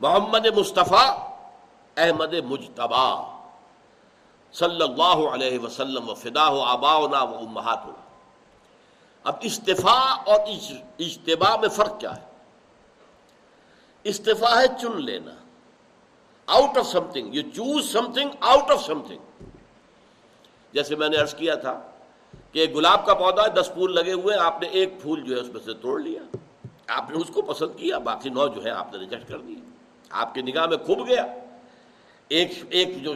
محمد 0.00 0.46
مصطفیٰ، 0.46 1.30
احمد 1.96 2.34
مجتبا 2.44 3.38
صلی 4.52 4.82
اللہ 4.82 5.28
علیہ 5.28 5.58
وسلم 5.58 6.08
و 6.08 6.14
فدا 6.14 6.48
و 6.48 6.60
آبا 6.60 6.96
و 6.96 7.14
امہات 7.14 7.78
اب 9.24 9.34
استفاع 9.40 10.16
اور 10.26 10.40
اجتباع 10.98 11.56
میں 11.56 11.68
فرق 11.68 12.00
کیا 12.00 12.16
ہے؟ 12.16 12.22
استفاع 14.04 14.60
ہے 14.60 14.66
چن 14.80 15.02
لینا۔ 15.02 15.30
Out 16.46 16.78
of 16.78 16.86
something 17.12 17.34
you 17.34 17.42
choose 17.42 17.92
something 18.12 18.30
out 18.40 18.70
of 18.70 18.84
something 19.02 19.44
جیسے 20.72 20.96
میں 20.96 21.08
نے 21.08 21.16
ارض 21.16 21.34
کیا 21.34 21.54
تھا 21.54 21.80
کہ 22.52 22.66
گلاب 22.76 23.06
کا 23.06 23.14
پودا 23.14 23.44
ہے 23.44 23.48
دس 23.48 23.70
پھول 23.74 23.94
لگے 23.94 24.12
ہوئے، 24.12 24.36
آپ 24.36 24.62
نے 24.62 24.68
ایک 24.68 25.02
پھول 25.02 25.20
جو 25.20 25.36
ہے 25.36 25.40
اس 25.40 25.48
میں 25.48 25.60
سے 25.64 25.74
توڑ 25.74 26.00
لیا۔ 26.00 26.36
آپ 26.88 27.10
نے 27.10 27.16
اس 27.16 27.30
کو 27.34 27.42
پسند 27.42 27.78
کیا، 27.78 27.98
باقی 27.98 28.28
نو 28.28 28.46
جو 28.46 28.64
ہے 28.64 28.70
آپ 28.70 28.92
نے 28.92 28.98
ریجیکٹ 28.98 29.28
کر 29.28 29.38
دی 29.38 29.54
آپ 30.10 30.34
کی 30.34 30.42
نگاہ 30.42 30.66
میں 30.66 30.76
کھب 30.76 31.06
گیا۔ 31.06 31.26
ایک 32.28 32.52
ایک 32.70 33.02
جو 33.02 33.14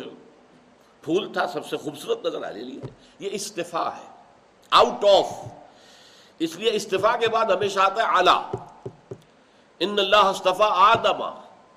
پھول 1.03 1.33
تھا، 1.33 1.47
سب 1.47 1.67
سے 1.67 1.77
خوبصورت 1.77 2.27
نظر 2.27 2.45
آ 2.45 2.51
لیا 2.51 2.87
یہ 3.19 3.29
استفاع 3.33 3.89
ہے۔ 3.89 4.19
آؤٹ 4.71 5.05
آف 5.05 5.45
اس 6.39 6.57
لیے 6.57 6.71
استفاع 6.73 7.17
کے 7.17 7.29
بعد 7.29 7.45
ہمیشہ 7.45 7.81
آتا 7.81 8.03
ہے 8.03 8.17
اعلیٰ 8.17 8.51
ان 9.79 9.99
اللہ 9.99 10.17
استفا 10.17 10.67
آدم 10.69 11.23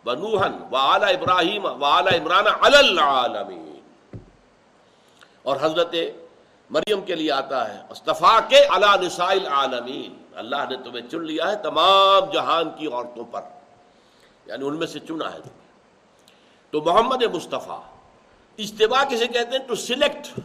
و 0.09 0.13
نوہن 0.13 0.51
و 0.71 0.77
اعلی 0.77 1.13
ابراہیم 1.13 1.65
و 1.65 1.85
اعلی 1.85 2.17
عمران 2.17 2.43
العالمین۔ 2.61 3.77
اور 5.43 5.57
حضرت 5.61 5.95
مریم 6.71 7.01
کے 7.01 7.15
لیے 7.15 7.31
آتا 7.31 7.73
ہے۔ 7.73 7.81
استفا 7.89 8.39
کے 8.39 8.57
اللہ 8.57 9.05
نسائل 9.05 9.47
عالمین 9.47 10.23
اللہ 10.33 10.55
نے 10.69 10.77
تمہیں 10.77 11.07
چن 11.07 11.25
لیا 11.25 11.51
ہے 11.51 11.55
تمام 11.55 12.31
جہان 12.33 12.69
کی 12.77 12.87
عورتوں 12.87 13.23
پر۔ 13.23 13.41
یعنی 14.45 14.67
ان 14.67 14.77
میں 14.77 14.87
سے 14.87 14.99
چنا 14.99 15.33
ہے۔ 15.33 15.39
تمہیں 15.39 15.61
تو 16.71 16.81
محمد 16.81 17.23
مصطفیٰ 17.23 17.81
اجتباع 18.57 19.03
کسے 19.03 19.27
کہتے 19.27 19.57
ہیں؟ 19.57 19.67
ٹو 19.67 19.75
سلیکٹ 19.75 20.39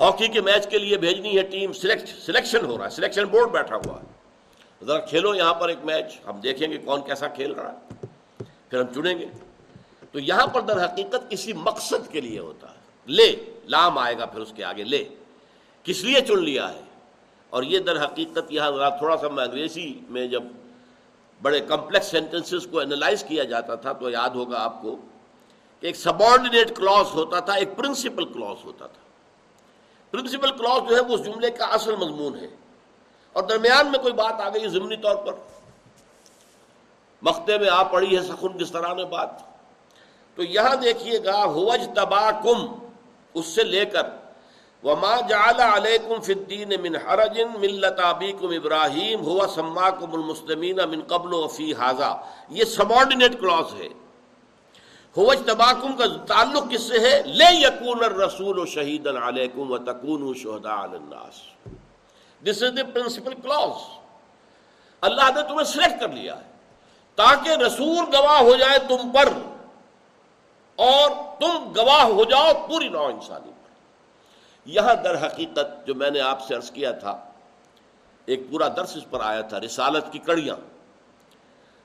ہاکی 0.00 0.28
کے 0.28 0.40
میچ 0.40 0.68
کے 0.68 0.78
لیے 0.78 0.96
بھیجنی 0.96 1.36
ہے 1.36 1.42
ٹیم۔ 1.42 1.72
سلیکٹ 1.72 2.08
سلیکشن 2.08 2.64
ہو 2.64 2.78
رہا 2.78 2.84
ہے۔ 2.84 2.90
سلیکشن 2.90 3.24
بورڈ 3.24 3.50
بیٹھا 3.50 3.76
ہوا 3.76 4.00
ہے۔ 4.00 4.06
ذرا 4.84 4.98
کھیلو 4.98 5.34
یہاں 5.34 5.54
پر 5.54 5.68
ایک 5.68 5.78
میچ۔ 5.84 6.20
ہم 6.26 6.40
دیکھیں 6.40 6.70
گے 6.70 6.78
کون 6.78 7.02
کیسا 7.02 7.28
کھیل 7.28 7.52
رہا 7.52 7.72
ہے۔ 7.72 8.04
پھر 8.70 8.80
ہم 8.80 8.94
چنیں 8.94 9.18
گے۔ 9.18 9.26
تو 10.12 10.18
یہاں 10.18 10.46
پر 10.46 10.60
در 10.60 10.84
حقیقت 10.84 11.30
کسی 11.30 11.52
مقصد 11.52 12.12
کے 12.12 12.20
لیے 12.20 12.38
ہوتا 12.38 12.70
ہے۔ 12.70 12.83
لے، 13.06 13.36
لام 13.64 13.98
آئے 13.98 14.18
گا 14.18 14.26
پھر 14.26 14.40
اس 14.40 14.52
کے 14.56 14.64
آگے 14.64 14.84
لے۔ 14.84 15.08
کس 15.82 16.04
لیے 16.04 16.20
چن 16.20 16.44
لیا 16.44 16.72
ہے؟ 16.72 16.80
اور 17.50 17.62
یہ 17.62 17.78
در 17.78 18.04
حقیقت 18.04 18.52
یہاں 18.52 18.90
تھوڑا 18.98 19.16
سا 19.16 19.28
میں 19.28 19.44
انگریزی 19.44 20.00
میں 20.08 20.26
جب 20.26 20.42
بڑے 21.42 21.60
کمپلیکس 21.60 22.06
سینٹینسز 22.06 22.66
کو 22.70 22.80
انالائز 22.80 23.24
کیا 23.28 23.44
جاتا 23.44 23.74
تھا 23.74 23.92
تو 23.92 24.10
یاد 24.10 24.30
ہوگا 24.30 24.64
آپ 24.64 24.82
کو 24.82 24.96
کہ 25.80 25.86
ایک 25.86 25.96
سبارڈینیٹ 25.96 26.76
کلاس 26.76 27.14
ہوتا 27.14 27.40
تھا، 27.40 27.52
ایک 27.52 27.76
پرنسپل 27.76 28.32
کلاس 28.32 28.64
ہوتا 28.64 28.86
تھا۔ 28.86 29.00
پرنسپل 30.10 30.50
کلاس 30.50 30.88
جو 30.88 30.96
ہے 30.96 31.00
وہ 31.00 31.14
اس 31.14 31.24
جملے 31.24 31.50
کا 31.50 31.64
اصل 31.64 31.96
مضمون 31.96 32.38
ہے۔ 32.38 32.46
اور 33.32 33.42
درمیان 33.42 33.90
میں 33.90 33.98
کوئی 33.98 34.14
بات 34.14 34.40
آ 34.40 34.48
گئی 34.48 34.68
ضمنی 34.68 34.96
طور 34.96 35.16
پر۔ 35.16 35.32
مختے 37.22 37.58
میں 37.58 37.68
آ 37.68 37.82
پڑی 37.82 38.16
ہے 38.16 38.22
سخن، 38.22 38.58
کس 38.58 38.72
طرح 38.72 38.94
نے 38.94 39.04
بات؟ 39.04 39.30
تو 40.34 40.42
یہاں 40.42 40.76
دیکھیے 40.76 41.18
گا 41.24 41.44
ہوج 41.44 41.80
تبا 41.96 42.30
کم 42.30 42.83
اس 43.34 43.46
سے 43.46 43.62
لے 43.64 43.84
کر، 43.84 44.02
وما 44.84 45.20
جعل 45.20 45.60
علیکم 45.60 46.20
فی 46.20 46.32
الدین 46.32 46.72
من 46.82 46.96
حرج 46.96 47.40
ملت 47.58 48.00
ابیکم 48.02 48.48
ابراہیم 48.48 49.20
ہوا 49.20 49.46
سماکم 49.54 50.14
المسلمین 50.14 50.76
من 50.90 51.02
قبل 51.02 51.34
و 51.34 51.46
فی 51.48 51.74
حاضا 51.74 52.14
یہ 52.48 52.64
سبارڈینیٹ 52.64 53.40
کلاس 53.40 53.74
ہے۔ 53.74 53.88
ہوج 55.16 55.38
تباکم 55.46 55.96
کا 55.96 56.04
تعلق 56.26 56.70
کس 56.70 56.82
سے 56.82 56.98
ہے؟ 56.98 57.22
لے 57.22 57.54
یکون 57.54 58.04
الرسول 58.04 58.58
و 58.58 58.66
شہید 58.66 59.06
علیکم 59.06 59.72
و 59.72 59.78
تکون 59.78 60.34
شہداء 60.34 60.76
الناس۔ 60.76 61.34
دس 62.44 62.62
از 62.62 62.76
دی 62.76 62.82
پرنسپل 62.82 63.34
کلاس 63.34 63.82
اللہ 65.00 65.30
نے 65.34 65.42
تمہیں 65.48 65.64
سلیکٹ 65.64 66.00
کر 66.00 66.08
لیا 66.08 66.36
ہے۔ 66.36 66.52
تاکہ 67.14 67.50
رسول 67.50 68.04
گواہ 68.16 68.40
ہو 68.40 68.56
جائے 68.56 68.78
تم 68.78 69.10
پر۔ 69.10 69.28
اور 70.76 71.10
تم 71.40 71.72
گواہ 71.76 72.04
ہو 72.04 72.24
جاؤ 72.24 72.66
پوری 72.68 72.88
نو 72.88 73.06
انسانی 73.06 73.50
پر۔ 73.50 73.64
یہاں 74.64 74.94
در 74.94 75.26
حقیقت 75.26 75.86
جو 75.86 75.94
میں 75.94 76.10
نے 76.10 76.20
آپ 76.20 76.42
سے 76.42 76.54
عرض 76.54 76.70
کیا 76.70 76.90
تھا، 76.90 77.24
ایک 78.26 78.40
پورا 78.50 78.68
درس 78.68 78.96
اس 78.96 79.04
پر 79.10 79.20
آیا 79.20 79.40
تھا، 79.40 79.60
رسالت 79.60 80.04
کی 80.12 80.18
کڑیاں۔ 80.18 80.56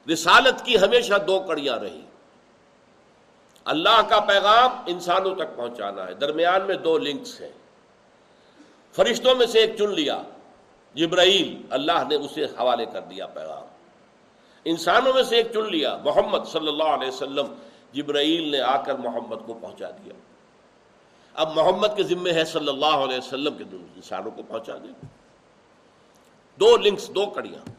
رسالت 0.10 0.65
کی 0.65 0.77
ہمیشہ 0.77 1.13
دو 1.27 1.39
کڑیاں 1.39 1.75
رہی۔ 1.75 2.01
اللہ 3.65 4.01
کا 4.10 4.19
پیغام 4.19 4.72
انسانوں 4.86 5.36
تک 5.36 5.55
پہنچانا 5.55 6.08
ہے۔ 6.08 6.13
درمیان 6.13 6.62
میں 6.67 6.75
دو 6.75 6.98
لنکس 6.98 7.41
ہیں۔ 7.41 7.51
فرشتوں 8.93 9.36
میں 9.36 9.46
سے 9.46 9.60
ایک 9.60 9.77
چن 9.77 9.91
لیا، 9.91 10.22
جبرائیل۔ 10.93 11.62
اللہ 11.69 12.08
نے 12.10 12.15
اسے 12.15 12.46
حوالے 12.46 12.86
کر 12.86 13.01
دیا 13.01 13.27
پیغام۔ 13.27 13.65
انسانوں 14.65 15.13
میں 15.13 15.24
سے 15.24 15.36
ایک 15.36 15.51
چن 15.53 15.72
لیا، 15.72 15.98
محمد 16.05 16.48
صلی 16.48 16.67
اللہ 16.67 16.84
علیہ 16.84 17.08
وسلم۔ 17.08 17.53
جبرائیل 17.93 18.51
نے 18.51 18.62
آ 18.62 18.81
کر 18.81 18.96
محمد 18.96 19.36
کو 19.46 19.53
پہنچا 19.53 19.89
دیا۔ 19.89 20.13
اب 21.34 21.51
محمد 21.55 21.88
کے 21.96 22.03
ذمے 22.03 22.34
ہے 22.34 22.46
صلی 22.46 22.67
اللہ 22.67 22.86
علیہ 22.86 23.17
وسلم 23.17 23.58
کے 23.58 23.63
انسانوں 23.72 24.31
کو 24.31 24.41
پہنچا 24.43 24.77
دیں 24.77 25.05
دو 26.60 26.77
لنکس، 26.77 27.10
دو 27.10 27.25
کڑیاں۔ 27.25 27.69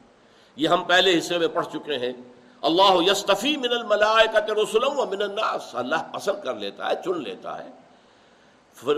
یہ 0.56 0.68
ہم 0.68 0.84
پہلے 0.84 1.18
حصے 1.18 1.38
میں 1.38 1.48
پڑھ 1.48 1.66
چکے 1.72 1.98
ہیں۔ 1.98 2.12
اللہ 2.62 3.10
یستفی 3.10 3.56
من 3.56 3.70
الملائکۃ 3.70 4.50
رسلا 4.50 4.86
و 4.86 5.06
من 5.06 5.22
الناس۔ 5.22 5.74
اللہ 5.74 5.96
پسند 6.12 6.44
کر 6.44 6.54
لیتا 6.54 6.90
ہے، 6.90 6.94
چن 7.04 7.22
لیتا 7.22 7.64
ہے۔ 7.64 7.70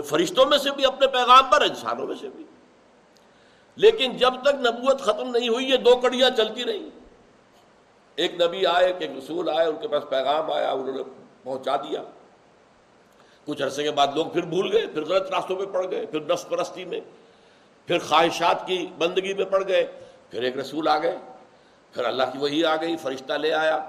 فرشتوں 0.01 0.45
میں 0.45 0.57
سے 0.57 0.71
بھی، 0.71 0.85
اپنے 0.85 1.07
پیغام 1.07 1.43
پر 1.51 1.61
انسانوں 1.61 2.07
میں 2.07 2.15
سے 2.21 2.29
بھی۔ 2.29 2.43
لیکن 3.75 4.17
جب 4.17 4.33
تک 4.41 4.55
نبوت 4.55 5.01
ختم 5.01 5.29
نہیں 5.29 5.49
ہوئی، 5.49 5.69
یہ 5.69 5.77
دو 5.77 5.95
کڑیاں 5.95 6.29
چلتی 6.29 6.63
رہی 6.63 6.89
ایک 8.15 8.41
نبی 8.41 8.65
آئے، 8.65 8.93
ایک 8.99 9.11
رسول 9.17 9.49
آئے، 9.49 9.67
ان 9.67 9.75
کے 9.81 9.87
پاس 9.87 10.03
پیغام 10.09 10.51
آیا، 10.51 10.71
انہوں 10.71 10.95
نے 10.95 11.03
پہنچا 11.43 11.75
دیا۔ 11.75 12.03
کچھ 13.45 13.63
عرصے 13.63 13.83
کے 13.83 13.91
بعد 13.91 14.07
لوگ 14.15 14.25
پھر 14.25 14.41
بھول 14.41 14.71
گئے، 14.71 14.87
پھر 14.87 15.05
غلط 15.05 15.31
راستوں 15.31 15.55
پہ 15.55 15.65
پڑ 15.65 15.91
گئے، 15.91 16.05
پھر 16.05 16.21
نفس 16.21 16.49
پرستی 16.49 16.85
میں، 16.85 16.99
پھر 17.87 17.99
خواہشات 17.99 18.67
کی 18.67 18.87
بندگی 18.97 19.33
میں 19.33 19.45
پڑ 19.45 19.67
گئے، 19.67 19.87
پھر 20.29 20.43
ایک 20.43 20.57
رسول 20.57 20.87
آ 20.87 20.97
گئے، 20.97 21.17
پھر 21.91 22.05
اللہ 22.05 22.23
کی 22.31 22.37
وہی 22.37 22.65
آ 22.65 22.75
گئی، 22.75 22.97
فرشتہ 22.97 23.33
لے 23.33 23.53
آیا۔ 23.53 23.85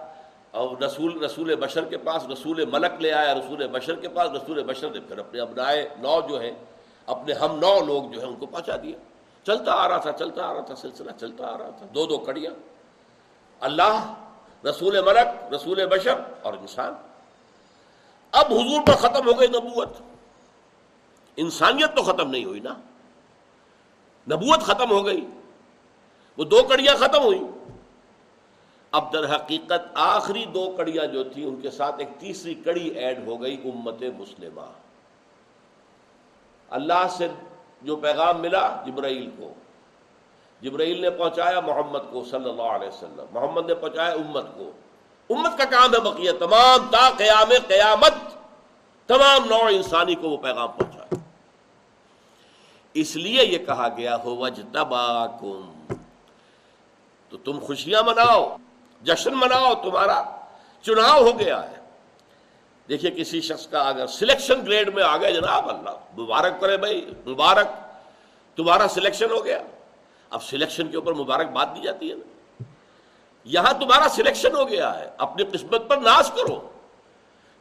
اور 0.51 0.83
رسول 0.83 1.25
رسول 1.25 1.55
بشر 1.55 1.85
کے 1.85 1.99
پاس، 1.99 2.27
رسول 2.33 2.65
ملک 2.65 3.01
لے 3.01 3.13
آیا، 3.13 3.35
رسول 3.35 3.67
بشر 3.67 3.95
کے 3.95 4.09
پاس، 4.09 4.31
رسول 4.31 4.63
بشر 4.63 4.91
نے 4.91 5.01
پھر 5.01 5.19
اپنے 5.19 5.41
ابنائے 5.41 5.89
نو 5.99 6.21
جو 6.29 6.41
ہیں، 6.41 6.53
اپنے 7.07 7.35
ہم 7.35 7.59
نو 7.59 7.81
لوگ 7.81 8.11
جو 8.13 8.21
ہیں، 8.21 8.29
ان 8.29 8.37
کو 8.37 8.47
پہنچا 8.47 8.77
دیا۔ 8.83 8.97
چلتا 9.45 9.73
آ 9.73 9.89
رہا 9.89 9.97
تھا، 9.97 10.13
چلتا 10.13 10.47
آ 10.47 10.55
رہا 10.55 10.61
تھا، 10.61 10.75
سلسلہ 10.75 11.11
چلتا 11.21 11.47
آ 11.47 11.59
رہا 11.59 11.71
تھا، 11.71 11.87
دو 11.95 12.07
دو 12.07 12.19
کڑیاں۔ 12.19 12.74
اللہ، 13.65 14.15
رسول 14.65 15.01
ملک، 15.05 15.55
رسول 15.55 15.87
بشر 15.87 16.15
اور 16.43 16.53
انسان۔ 16.53 16.95
اب 18.33 18.47
حضور 18.47 18.87
پر 18.87 18.95
ختم 18.95 19.27
ہو 19.27 19.41
گئی 19.41 19.49
نبوت۔ 19.49 19.89
انسانیت 21.37 21.97
تو 21.97 22.03
ختم 22.03 22.31
نہیں 22.31 22.45
ہوئی 22.45 22.61
نا۔ 22.61 22.75
نبوت 24.31 24.61
ختم 24.61 24.91
ہو 24.91 25.07
گئی۔ 25.07 25.27
وہ 26.39 26.45
دو 26.45 26.63
کڑیاں 26.69 26.95
ختم 26.95 27.23
ہوئی۔ 27.23 27.41
اب 28.91 29.13
در 29.13 29.37
حقیقت 29.37 29.89
آخری 29.95 30.45
دو 30.45 30.75
کڑیاں 30.77 31.07
جو 31.07 31.25
تھی 31.25 31.45
ان 31.45 31.61
کے 31.61 31.71
ساتھ 31.71 31.97
ایک 31.99 32.09
تیسری 32.19 32.55
کڑی 32.55 32.89
ایڈ 32.89 33.27
ہو 33.27 33.43
گئی 33.43 33.61
امت 33.65 34.03
مسلمہ۔ 34.19 34.73
اللہ 36.71 37.07
سے 37.11 37.29
جو 37.83 37.97
پیغام 37.97 38.41
ملا 38.41 38.83
جبرائیل 38.87 39.31
کو۔ 39.39 39.55
جبرائیل 40.65 41.01
نے 41.01 41.11
پہنچایا 41.11 41.61
محمد 41.61 41.99
کو 42.11 42.25
صلی 42.31 42.51
اللہ 42.51 42.63
علیہ 42.63 42.89
وسلم۔ 42.89 43.25
محمد 43.33 43.67
نے 43.67 43.75
پہنچایا 43.75 44.13
امت 44.13 44.47
کو۔ 44.57 44.71
امت 45.31 45.59
کا 45.59 45.65
کام 45.65 45.95
ہے 45.95 46.01
بقیہ 46.01 46.31
تمام 46.39 46.91
تا 46.91 47.11
قیام، 47.17 47.53
قیامت 47.67 48.15
تمام 49.07 49.45
نوع 49.45 49.69
انسانی 49.69 50.15
کو 50.15 50.31
وہ 50.31 50.37
پیغام 50.37 50.69
پہنچا 50.69 51.15
اس 52.95 53.17
لیے 53.17 53.45
یہ 53.45 53.59
کہا 53.59 53.89
گیا 53.97 54.17
ہو 54.17 54.37
وج 54.37 54.61
تو 57.29 57.37
تم 57.37 57.59
خوشیاں 57.61 58.03
مناؤ، 58.03 58.57
جشن 59.03 59.35
مناؤ، 59.35 59.75
تمہارا 59.75 60.23
چناؤ 60.83 61.23
ہو 61.23 61.39
گیا 61.39 61.71
ہے۔ 61.71 61.77
دیکھیے 62.89 63.11
کسی 63.11 63.41
شخص 63.41 63.67
کا 63.67 63.83
اگر 63.83 64.07
سلیکشن 64.07 64.67
گریڈ 64.67 64.95
میں 64.95 65.03
آ 65.03 65.17
گیا 65.17 65.31
جناب، 65.31 65.69
اللہ 65.69 66.21
مبارک 66.21 66.61
کرے 66.61 66.77
بھائی، 66.77 67.11
مبارک، 67.27 67.69
تمہارا 68.57 68.89
سلیکشن 68.89 69.31
ہو 69.31 69.45
گیا۔ 69.45 69.63
اب 70.35 70.43
سلیکشن 70.43 70.89
کے 70.91 70.97
اوپر 70.97 71.15
مبارک 71.15 71.49
بات 71.49 71.77
دی 71.77 71.81
جاتی 71.81 72.11
ہے 72.11 72.17
نا۔ 72.17 72.63
یہاں 73.45 73.73
تمہارا 73.73 74.09
سلیکشن 74.09 74.57
ہو 74.57 74.69
گیا 74.69 74.99
ہے۔ 74.99 75.11
اپنی 75.19 75.45
قسمت 75.45 75.89
پر 75.89 75.97
ناز 75.97 76.31
کرو۔ 76.31 76.71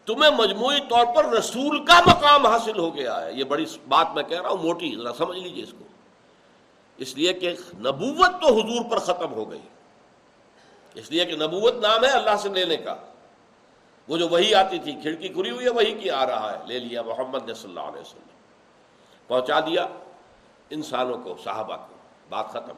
تمہیں 0.05 0.31
مجموعی 0.31 0.79
طور 0.89 1.15
پر 1.15 1.25
رسول 1.25 1.85
کا 1.85 2.01
مقام 2.05 2.45
حاصل 2.45 2.79
ہو 2.79 2.95
گیا 2.95 3.25
ہے۔ 3.25 3.33
یہ 3.33 3.43
بڑی 3.43 3.65
بات 3.87 4.07
میں 4.15 4.23
کہہ 4.23 4.41
رہا 4.41 4.49
ہوں، 4.49 4.57
موٹی، 4.57 4.95
ذرا 4.97 5.13
سمجھ 5.13 5.37
لیجیے 5.37 5.63
اس 5.63 5.71
کو۔ 5.71 5.83
اس 6.97 7.15
لیے 7.15 7.33
کہ 7.33 7.55
نبوت 7.73 8.41
تو 8.41 8.47
حضور 8.47 8.91
پر 8.91 8.99
ختم 8.99 9.33
ہو 9.33 9.51
گئی۔ 9.51 9.61
اس 10.93 11.11
لیے 11.11 11.25
کہ 11.25 11.35
نبوت 11.35 11.75
نام 11.75 12.03
ہے 12.03 12.09
اللہ 12.09 12.35
سے 12.39 12.49
لینے 12.49 12.77
کا۔ 12.77 12.95
وہ 14.07 14.17
جو 14.17 14.27
وہی 14.27 14.55
آتی 14.55 14.79
تھی، 14.79 14.93
کھڑکی 14.93 15.27
کھری 15.27 15.49
ہوئی 15.49 15.65
ہے، 15.65 15.71
وہی 15.71 15.91
کی 15.91 16.09
آ 16.09 16.25
رہا 16.25 16.53
ہے۔ 16.53 16.67
لے 16.67 16.79
لیا 16.79 17.01
محمد 17.01 17.39
صلی 17.39 17.69
اللہ 17.69 17.79
علیہ 17.79 18.01
وسلم۔ 18.01 18.27
پہنچا 19.27 19.59
دیا 19.59 19.87
انسانوں 20.69 21.17
کو، 21.17 21.37
صحابہ 21.43 21.75
کو۔ 21.75 21.92
بات 22.33 22.49
ختم۔ 22.49 22.73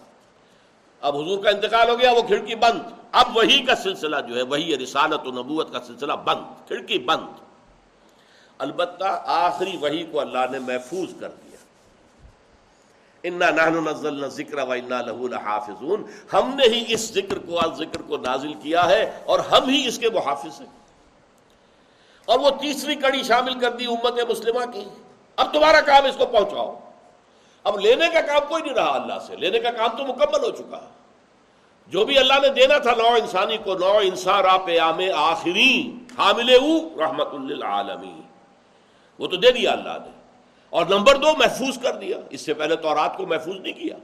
اب 1.02 1.18
حضور 1.18 1.44
کا 1.44 1.50
انتقال 1.50 1.90
ہو 1.90 2.00
گیا، 2.00 2.12
وہ 2.12 2.22
کھڑکی 2.22 2.56
بند۔ 2.56 2.80
اب 3.12 3.38
وہی 3.38 3.66
کا 3.66 3.76
سلسلہ 3.76 4.16
جو 4.28 4.36
ہے، 4.36 4.42
وہی 4.42 4.78
رسالت 4.78 5.28
و 5.28 5.32
نبوت 5.32 5.74
کا 5.74 5.80
سلسلہ 5.88 6.14
بند۔ 6.14 6.68
کھڑکی 6.68 7.00
بند۔ 7.00 7.28
البتہ 8.58 9.22
آخری 9.26 9.78
وہی 9.78 10.04
کو 10.04 10.20
اللہ 10.20 10.52
نے 10.52 10.60
محفوظ 10.60 11.14
کر 11.20 11.30
دیا۔ 11.30 11.58
انا 13.24 13.50
نحن 13.50 14.28
ذکر 14.28 14.58
و 14.58 14.72
انا 14.72 15.02
لہو 15.02 15.28
لحافظون۔ 15.28 16.04
ہم 16.34 16.52
نے 16.56 16.64
ہی 16.68 16.84
اس 16.88 17.14
ذکر 17.14 17.38
کو 17.38 17.60
ذکر 17.78 18.02
کو 18.02 18.18
نازل 18.18 18.54
کیا 18.54 18.90
ہے 18.90 19.20
اور 19.26 19.40
ہم 19.40 19.70
ہی 19.70 19.88
اس 19.88 20.00
کے 20.00 20.10
محافظ 20.10 20.62
ہیں۔ 20.62 20.70
اور 22.26 22.40
وہ 22.40 22.50
تیسری 22.50 22.96
کڑی 22.96 23.24
شامل 23.24 23.60
کر 23.60 23.72
دی 23.72 23.86
امت 23.86 24.32
مسلمہ 24.32 24.72
کی۔ 24.74 24.84
اب 25.36 25.54
تمہارا 25.54 25.82
کام 25.82 26.06
اس 26.06 26.16
کو 26.18 26.26
پہنچاؤ۔ 26.26 26.80
اب 27.66 27.80
لینے 27.80 28.06
کا 28.14 28.22
کام 28.22 28.42
کوئی 28.50 28.64
نہیں 28.64 28.74
رہا 28.74 28.96
اللہ 28.96 29.14
سے، 29.28 29.36
لینے 29.36 29.60
کا 29.60 29.72
کام 29.72 29.98
تو 29.98 30.06
مکمل 30.06 30.44
ہو 30.44 30.52
چکا 30.52 30.80
جو 31.88 32.06
بھی 32.06 32.18
اللہ 32.18 32.34
نے 32.42 32.50
دینا 32.50 32.78
تھا 32.78 32.92
نو 32.92 33.08
انسانی 33.08 33.58
کو 33.58 33.74
نو 33.74 33.98
انسان 33.98 34.44
پیام 34.66 35.00
آخری، 35.16 35.94
حامل 36.18 36.50
رحمت 37.00 37.34
للعالمین۔ 37.34 38.22
وہ 39.20 39.28
تو 39.28 39.36
دے 39.36 39.52
دیا 39.52 39.72
اللہ 39.72 39.98
نے۔ 40.06 40.12
اور 40.70 40.86
نمبر 40.86 41.16
دو، 41.16 41.28
محفوظ 41.38 41.80
کر 41.82 41.94
دیا۔ 41.94 42.18
اس 42.30 42.42
سے 42.42 42.54
پہلے 42.54 42.76
تو 42.76 42.96
رات 42.96 43.18
کو 43.18 43.26
محفوظ 43.26 43.56
نہیں 43.56 43.74
کیا۔ 43.74 43.96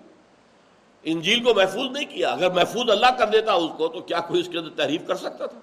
انجیل 1.03 1.43
کو 1.43 1.53
محفوظ 1.53 1.91
نہیں 1.91 2.05
کیا۔ 2.05 2.29
اگر 2.29 2.49
محفوظ 2.49 2.89
اللہ 2.89 3.11
کر 3.17 3.27
دیتا 3.27 3.53
اس 3.53 3.71
کو، 3.77 3.87
تو 3.87 4.01
کیا 4.01 4.19
کوئی 4.19 4.39
اس 4.39 4.49
کے 4.51 4.57
اندر 4.57 4.69
تحریف 4.69 5.01
کر 5.07 5.15
سکتا 5.15 5.45
تھا؟ 5.45 5.59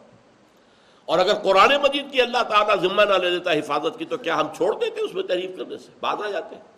اور 1.05 1.19
اگر 1.19 1.35
قرآن 1.35 1.77
مجید 1.83 2.13
کی 2.13 2.21
اللہ 2.21 2.43
تعالیٰ 2.43 2.77
ذمہ 2.77 3.03
نہ 3.03 3.15
لے 3.15 3.31
دیتا 3.31 3.53
حفاظت 3.53 3.99
کی، 3.99 4.05
تو 4.05 4.17
کیا 4.17 4.41
ہم 4.41 4.47
چھوڑ 4.57 4.79
دیتے 4.79 5.01
اس 5.01 5.15
میں 5.15 5.23
تحریف 5.23 5.51
کرنے 5.59 5.79
سے؟ 5.79 5.91
بعد 6.01 6.17
آ 6.27 6.31
جاتے 6.31 6.57
ہیں۔ 6.57 6.78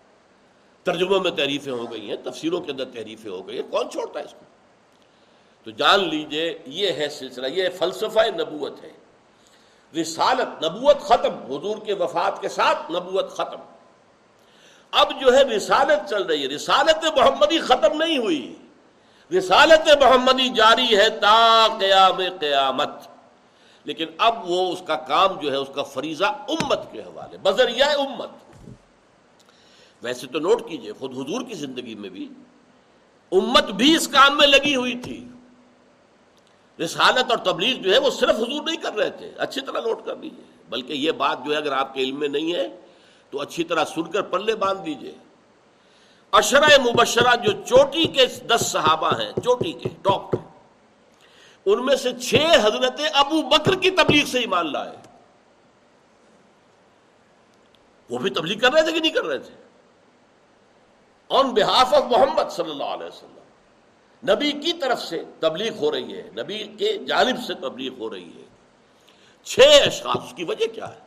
ترجموں 0.82 1.20
میں 1.20 1.30
تحریفیں 1.30 1.72
ہو 1.72 1.92
گئی 1.92 2.08
ہیں، 2.08 2.16
تفسیروں 2.16 2.60
کے 2.60 2.72
اندر 2.72 2.84
تحریفیں 2.84 3.30
ہو 3.30 3.48
گئی 3.48 3.60
ہیں، 3.60 3.70
کون 3.70 3.90
چھوڑتا 3.90 4.20
ہے 4.20 4.24
اس 4.24 4.32
کو؟ 4.32 4.44
تو 5.64 5.70
جان 5.70 6.08
لیجیے، 6.08 6.58
یہ 6.66 6.92
ہے 6.92 7.08
سلسلہ، 7.08 7.46
یہ 7.46 7.68
فلسفہ 7.78 8.20
نبوت 8.40 8.84
ہے۔ 8.84 8.90
رسالت، 10.00 10.64
نبوت 10.64 11.00
ختم، 11.00 11.34
حضور 11.34 11.76
کے 11.76 11.94
وفات 11.94 12.40
کے 12.40 12.48
ساتھ 12.48 12.92
نبوت 12.92 13.30
ختم۔ 13.30 13.58
اب 14.90 15.20
جو 15.20 15.34
ہے 15.34 15.42
رسالت 15.42 16.10
چل 16.10 16.22
رہی 16.22 16.42
ہے، 16.42 16.48
رسالت 16.48 17.04
محمدی 17.16 17.58
ختم 17.58 18.02
نہیں 18.02 18.18
ہوئی۔ 18.18 18.56
رسالت 19.38 19.88
محمدی 19.88 20.48
جاری 20.48 20.96
ہے 20.96 21.10
تا 21.10 21.66
قیام 21.80 22.38
قیامت۔ 22.40 22.88
لیکن 23.84 24.06
اب 24.18 24.50
وہ 24.50 24.72
اس 24.72 24.82
کا 24.86 24.96
کام 24.96 25.40
جو 25.40 25.50
ہے، 25.50 25.56
اس 25.56 25.68
کا 25.74 25.82
فریضہ 25.82 26.24
امت 26.24 26.92
کے 26.92 27.00
حوالے، 27.00 27.38
بذریعہ 27.38 27.88
امت۔ 27.98 28.28
ویسے 30.02 30.26
تو 30.26 30.38
نوٹ 30.38 30.68
کیجیے، 30.68 30.92
خود 30.92 31.12
حضور 31.12 31.42
کی 31.42 31.54
زندگی 31.54 31.94
میں 31.94 32.08
بھی 32.08 32.28
امت 33.32 33.64
بھی 33.64 33.96
اس 33.96 34.08
کام 34.08 34.36
میں 34.36 34.46
لگی 34.46 34.76
ہوئی 34.76 34.94
تھی۔ 34.94 35.28
رسالت 36.84 37.30
اور 37.30 37.38
تبلیغ 37.38 37.82
جو 37.82 37.92
ہے 37.92 37.98
وہ 37.98 38.10
صرف 38.10 38.36
حضور 38.36 38.62
نہیں 38.62 38.76
کر 38.76 38.94
رہے 38.94 39.10
تھے۔ 39.10 39.32
اچھی 39.38 39.60
طرح 39.60 39.80
نوٹ 39.80 40.06
کر 40.06 40.16
لیجیے 40.16 40.44
بلکہ 40.68 40.92
یہ 40.92 41.12
بات 41.12 41.38
جو 41.44 41.52
ہے 41.52 41.56
اگر 41.56 41.72
آپ 41.72 41.94
کے 41.94 42.00
علم 42.00 42.18
میں 42.18 42.28
نہیں 42.28 42.54
ہے 42.54 42.80
تو 43.30 43.40
اچھی 43.40 43.64
طرح 43.64 43.84
سن 43.84 44.02
کر 44.02 44.22
پلے 44.22 44.54
باندھ 44.54 44.86
دیجیے 44.86 45.12
اشرا 46.30 46.68
مبشرہ 46.78 47.36
جو 47.36 47.52
چوٹی 47.52 48.04
کے 48.04 48.26
دس 48.26 48.60
صحابہ 48.60 49.20
ہیں، 49.20 49.32
چوٹی 49.32 49.72
کے، 49.72 49.88
ٹاپ 50.02 50.36
ان 51.66 51.86
میں 51.86 51.96
سے 51.96 52.12
چھ 52.12 52.34
حضرت 52.62 53.00
ابو 53.12 53.42
بکر 53.42 53.74
کی 53.74 53.90
تبلیغ 53.90 54.24
سے 54.24 54.38
ایمان 54.38 54.72
لائے۔ 54.72 54.96
وہ 58.10 58.18
بھی 58.18 58.30
تبلیغ 58.30 58.58
کر 58.58 58.72
رہے 58.72 58.82
تھے 58.82 58.92
کہ 58.92 59.00
نہیں 59.00 59.12
کر 59.12 59.24
رہے 59.24 59.38
تھے؟ 59.38 59.69
آن 61.30 61.54
بہاف 61.54 61.94
آف 61.94 62.02
محمد 62.02 62.50
صلی 62.50 62.70
اللہ 62.70 62.84
علیہ 62.84 63.06
وسلم 63.06 63.40
نبی 64.32 64.52
کی 64.52 64.72
طرف 64.72 65.02
سے 65.02 65.24
تبلیغ 65.40 65.78
ہو 65.78 65.92
رہی 65.92 66.16
ہے، 66.16 66.30
نبی 66.36 66.58
کے 66.78 66.98
جانب 66.98 67.36
سے 67.46 67.54
تبلیغ 67.54 67.92
ہو 67.98 68.10
رہی 68.10 68.28
ہے۔ 68.28 68.44
چھ 69.42 69.60
اشخاص 69.86 70.34
کی 70.34 70.44
وجہ 70.44 70.66
کیا 70.74 70.88
ہے؟ 70.88 70.98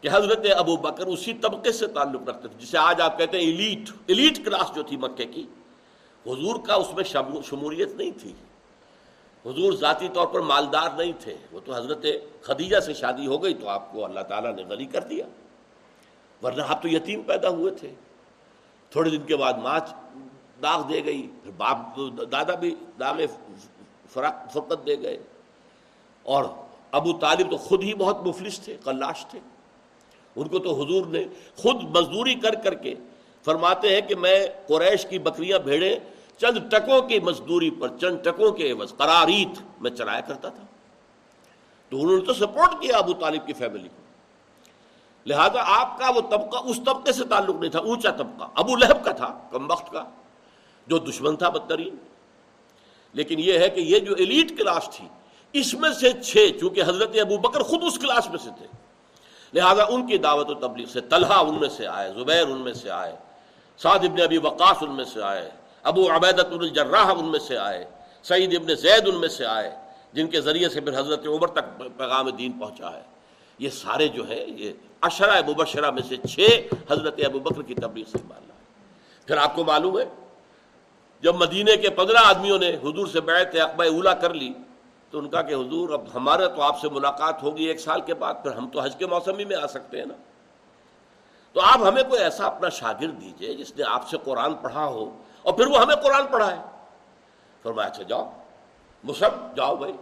کہ 0.00 0.08
حضرت 0.12 0.46
ابو 0.56 0.76
بکر 0.76 1.06
اسی 1.06 1.34
طبقے 1.34 1.72
سے 1.72 1.86
تعلق 1.86 2.28
رکھتے 2.28 2.48
تھے، 2.48 2.58
جسے 2.58 2.78
آج 2.78 3.00
آپ 3.00 3.18
کہتے 3.18 3.38
ہیں 3.38 3.44
ایلیٹ 3.44 3.90
ایلیٹ 4.06 4.44
کلاس 4.44 4.74
جو 4.74 4.82
تھی 4.82 4.96
مکے 4.96 5.24
کی۔ 5.24 5.46
حضور 6.26 6.66
کا 6.66 6.74
اس 6.74 6.94
میں 6.94 7.04
شمولیت 7.42 7.88
نہیں 7.92 8.10
تھی۔ 8.20 8.32
حضور 9.46 9.72
ذاتی 9.72 10.08
طور 10.14 10.26
پر 10.26 10.40
مالدار 10.40 10.90
نہیں 10.96 11.12
تھے۔ 11.20 11.36
وہ 11.52 11.60
تو 11.64 11.74
حضرت 11.74 12.06
خدیجہ 12.42 12.80
سے 12.80 12.94
شادی 12.94 13.26
ہو 13.26 13.42
گئی 13.42 13.54
تو 13.54 13.68
آپ 13.68 13.92
کو 13.92 14.04
اللہ 14.04 14.20
تعالیٰ 14.20 14.54
نے 14.54 14.64
غنی 14.64 14.84
کر 14.84 15.00
دیا۔ 15.00 15.26
ورنہ 16.42 16.62
آپ 16.68 16.82
تو 16.82 16.88
یتیم 16.88 17.22
پیدا 17.22 17.48
ہوئے 17.48 17.74
تھے۔ 17.74 17.94
تھوڑے 18.90 19.10
دن 19.10 19.22
کے 19.22 19.36
بعد 19.36 19.52
ماں 19.52 19.78
داغ 20.62 20.88
دے 20.88 21.04
گئی، 21.04 21.28
پھر 21.42 21.50
باپ 21.56 21.76
دادا 22.32 22.54
بھی 22.54 22.74
داغ 23.00 23.16
فرقت 24.08 24.86
دے 24.86 25.02
گئے۔ 25.02 25.18
اور 26.22 26.44
ابو 26.90 27.12
طالب 27.12 27.50
تو 27.50 27.56
خود 27.56 27.82
ہی 27.82 27.94
بہت 27.94 28.26
مفلس 28.26 28.60
تھے 28.60 28.76
کلاش 28.84 29.26
تھے۔ 29.26 29.38
ان 30.36 30.48
کو 30.48 30.58
تو 30.58 30.84
حضور 30.84 31.06
نے 31.06 31.24
خود 31.56 31.82
مزدوری 31.82 32.34
کر 32.34 32.54
کر 32.54 32.74
کے 32.74 32.94
فرماتے 33.44 33.94
ہیں 33.94 34.00
کہ 34.00 34.14
میں 34.14 34.46
قریش 34.66 35.06
کی 35.06 35.18
بکریاں 35.18 35.58
بھیڑے 35.58 35.98
چند 36.38 36.70
ٹکوں 36.70 37.02
کی 37.02 37.20
مزدوری 37.20 37.70
پر، 37.70 37.88
چند 38.00 38.18
ٹکوں 38.24 38.50
کے 38.50 38.72
عوض 38.72 38.96
قراریت 38.96 39.62
میں 39.80 39.90
چلایا 39.90 40.20
کرتا 40.20 40.48
تھا۔ 40.48 40.62
تو 41.88 42.02
انہوں 42.02 42.18
نے 42.18 42.24
تو 42.24 42.34
سپورٹ 42.34 42.82
کیا 42.82 42.98
ابو 42.98 43.12
طالب 43.12 43.46
کی 43.46 43.52
فیملی 43.52 43.88
کو۔ 43.88 44.09
لہذا 45.26 45.80
آپ 45.80 45.98
کا 45.98 46.10
وہ 46.10 46.20
طبقہ 46.20 46.58
اس 46.64 46.80
طبقے 46.86 47.12
سے 47.12 47.24
تعلق 47.24 47.56
نہیں 47.56 47.70
تھا، 47.70 47.78
اونچا 47.78 48.10
طبقہ، 48.10 48.44
ابو 48.54 48.76
لہب 48.76 49.04
کا 49.04 49.12
تھا، 49.12 49.48
کم 49.50 49.70
وقت 49.70 49.92
کا، 49.92 50.04
جو 50.86 50.98
دشمن 50.98 51.36
تھا 51.36 51.48
بدترین۔ 51.48 51.96
لیکن 53.12 53.36
یہ 53.38 53.58
ہے 53.58 53.68
کہ 53.68 53.80
یہ 53.80 53.98
جو 53.98 54.14
ایلیٹ 54.14 54.58
کلاس 54.58 54.88
تھی، 54.92 55.08
اس 55.52 55.74
میں 55.74 55.90
سے 55.92 56.12
چھ، 56.12 56.46
چونکہ 56.60 56.82
حضرت 56.82 57.16
ابو 57.20 57.36
بکر 57.36 57.60
خود 57.60 57.80
اس 57.82 57.98
کلاس 57.98 58.30
میں 58.30 58.38
سے 58.38 58.50
تھے۔ 58.58 58.66
لہذا 59.54 59.82
ان 59.88 60.06
کی 60.06 60.18
دعوت 60.18 60.50
و 60.50 60.54
تبلیغ 60.54 60.86
سے 60.86 61.00
طلحہ 61.00 61.44
ان 61.44 61.54
میں 61.54 61.68
سے 61.68 61.86
آئے، 61.86 62.12
زبیر 62.12 62.46
ان 62.46 62.60
میں 62.60 62.72
سے 62.72 62.90
آئے، 62.90 63.16
سعد 63.78 63.98
ابن 63.98 64.22
ابی 64.22 64.38
وقاص 64.38 64.76
ان 64.80 64.90
میں 64.90 65.04
سے 65.04 65.22
آئے، 65.22 65.50
ابو 65.82 66.16
عبیدت 66.16 66.52
الجراح 66.52 67.12
ان 67.18 67.24
میں 67.24 67.38
سے 67.38 67.58
آئے، 67.58 67.84
سعید 68.22 68.54
ابن 68.54 68.74
زید 68.74 69.08
ان 69.08 69.20
میں 69.20 69.28
سے 69.28 69.46
آئے، 69.46 69.76
جن 70.12 70.26
کے 70.26 70.40
ذریعے 70.40 70.68
سے 70.68 70.80
پھر 70.80 70.98
حضرت 70.98 71.26
عمر 71.26 71.48
تک 71.48 71.82
پیغام 71.96 72.30
دین 72.30 72.52
پہنچا 72.52 72.92
ہے۔ 72.92 73.02
یہ 73.60 73.70
سارے 73.70 74.06
جو 74.08 74.28
ہے، 74.28 74.44
یہ 74.48 74.72
اشرا 75.02 75.34
مبشرہ 75.46 75.90
میں 75.90 76.02
سے 76.08 76.16
چھ 76.24 76.40
حضرت 76.90 77.20
ابو 77.26 77.38
بکر 77.38 77.62
کی 77.62 77.74
تبلیغ 77.74 78.04
سے 78.12 78.18
مانا 78.28 78.54
ہے 78.54 79.26
پھر 79.28 79.36
آپ 79.36 79.54
کو 79.54 79.64
معلوم 79.64 79.98
ہے، 79.98 80.04
جب 81.22 81.34
مدینے 81.34 81.76
کے 81.76 81.90
پندرہ 81.90 82.24
آدمیوں 82.24 82.58
نے 82.58 82.70
حضور 82.82 83.06
سے 83.06 83.20
بیعت 83.20 83.54
اقبا 83.62 83.84
اولا 83.84 84.14
کر 84.14 84.34
لی، 84.34 84.52
تو 85.12 85.18
ان 85.18 85.28
کا 85.28 85.42
کہ 85.42 85.54
حضور، 85.54 85.90
اب 85.90 86.04
ہمارے 86.14 86.48
تو 86.56 86.62
آپ 86.62 86.80
سے 86.80 86.88
ملاقات 86.88 87.42
ہوگی 87.42 87.64
ایک 87.64 87.80
سال 87.80 88.00
کے 88.00 88.14
بعد، 88.14 88.34
پھر 88.42 88.52
ہم 88.52 88.68
تو 88.68 88.80
حج 88.80 88.96
کے 88.96 89.06
موسم 89.06 89.38
ہی 89.38 89.44
میں 89.44 89.56
آ 89.56 89.66
سکتے 89.66 89.98
ہیں 89.98 90.06
نا۔ 90.06 90.14
تو 91.54 91.60
آپ 91.60 91.80
ہمیں 91.82 92.02
کوئی 92.02 92.22
ایسا 92.22 92.46
اپنا 92.46 92.68
شاگرد 92.68 93.20
دیجیے 93.20 93.54
جس 93.54 93.76
نے 93.76 93.84
آپ 93.88 94.08
سے 94.08 94.16
قرآن 94.24 94.54
پڑھا 94.54 94.86
ہو، 94.86 95.08
اور 95.42 95.52
پھر 95.52 95.66
وہ 95.66 95.78
ہمیں 95.78 95.94
قرآن 95.94 96.26
پڑھائے۔ 96.26 96.58
فرمایا 97.62 97.88
اچھا 97.88 98.02
جاؤ 98.02 98.30
مصحف 99.04 99.56
جاؤ 99.56 99.76
بھائی۔ 99.76 99.92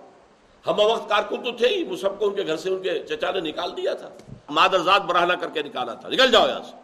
ہم 0.66 0.81
وقت 0.81 1.09
کارکن 1.09 1.42
تو 1.42 1.53
تھے 1.53 1.68
ہی 1.68 1.85
مصحف 1.85 2.12
کو 2.18 2.29
ان 2.29 2.35
کے 2.35 2.47
گھر 2.47 2.57
سے 2.57 2.71
ان 2.71 2.83
کے 2.83 2.99
چچا 2.99 3.31
نے 3.31 3.40
نکال 3.40 3.77
دیا 3.77 3.94
تھا۔ 3.94 4.09
مادرزاد 4.49 5.01
براہنا 5.01 5.35
کر 5.35 5.51
کے 5.51 5.62
نکالا 5.62 5.94
تھا۔ 5.94 6.09
نکل 6.09 6.31
جاؤ 6.31 6.49
یہاں 6.49 6.62
سے۔ 6.71 6.77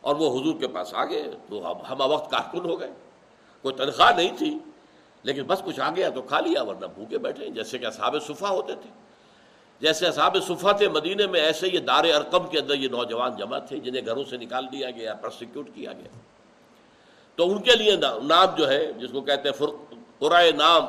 اور 0.00 0.16
وہ 0.16 0.40
حضور 0.40 0.54
کے 0.60 0.68
پاس 0.68 0.94
آ 0.94 1.04
گئے 1.04 1.24
تو 1.50 1.72
ہم 1.92 2.00
وقت 2.00 2.30
کارکن 2.30 2.58
ہو 2.58 2.80
گئے۔ 2.80 2.90
کوئی 3.62 3.74
تنخواہ 3.74 4.12
نہیں 4.16 4.36
تھی، 4.38 4.58
لیکن 5.22 5.42
بس 5.42 5.62
کچھ 5.64 5.80
آ 5.80 5.90
گیا 5.96 6.08
تو 6.08 6.22
کھا 6.22 6.40
لیا، 6.40 6.62
ورنہ 6.62 6.86
بھوکے 6.86 7.18
بیٹھے۔ 7.18 7.48
جیسے 7.48 7.78
کہ 7.78 7.86
اصحاب 7.86 8.16
صفحہ 8.26 8.48
ہوتے 8.48 8.74
تھے۔ 8.74 8.90
جیسے 9.80 10.06
اصحاب 10.06 10.36
صفحہ 10.48 10.72
تھے 10.72 10.88
مدینے 10.88 11.26
میں، 11.26 11.40
ایسے 11.40 11.68
یہ 11.72 11.78
دار 11.78 12.04
ارقم 12.04 12.46
کے 12.46 12.58
اندر 12.58 12.74
یہ 12.74 12.88
نوجوان 12.88 13.36
جمع 13.36 13.58
تھے، 13.58 13.78
جنہیں 13.78 14.06
گھروں 14.06 14.24
سے 14.24 14.36
نکال 14.36 14.72
دیا 14.72 14.90
گیا 14.90 15.14
پرسیکیوٹ 15.14 15.68
کیا 15.74 15.92
گیا۔ 15.92 16.18
تو 17.36 17.50
ان 17.50 17.62
کے 17.62 17.76
لیے 17.76 17.96
نام 17.96 18.54
جو 18.56 18.68
ہے، 18.68 18.92
جس 18.92 19.10
کو 19.12 19.20
کہتے 19.20 19.48
ہیں 19.48 19.66
قرائے 20.18 20.52
نام 20.52 20.82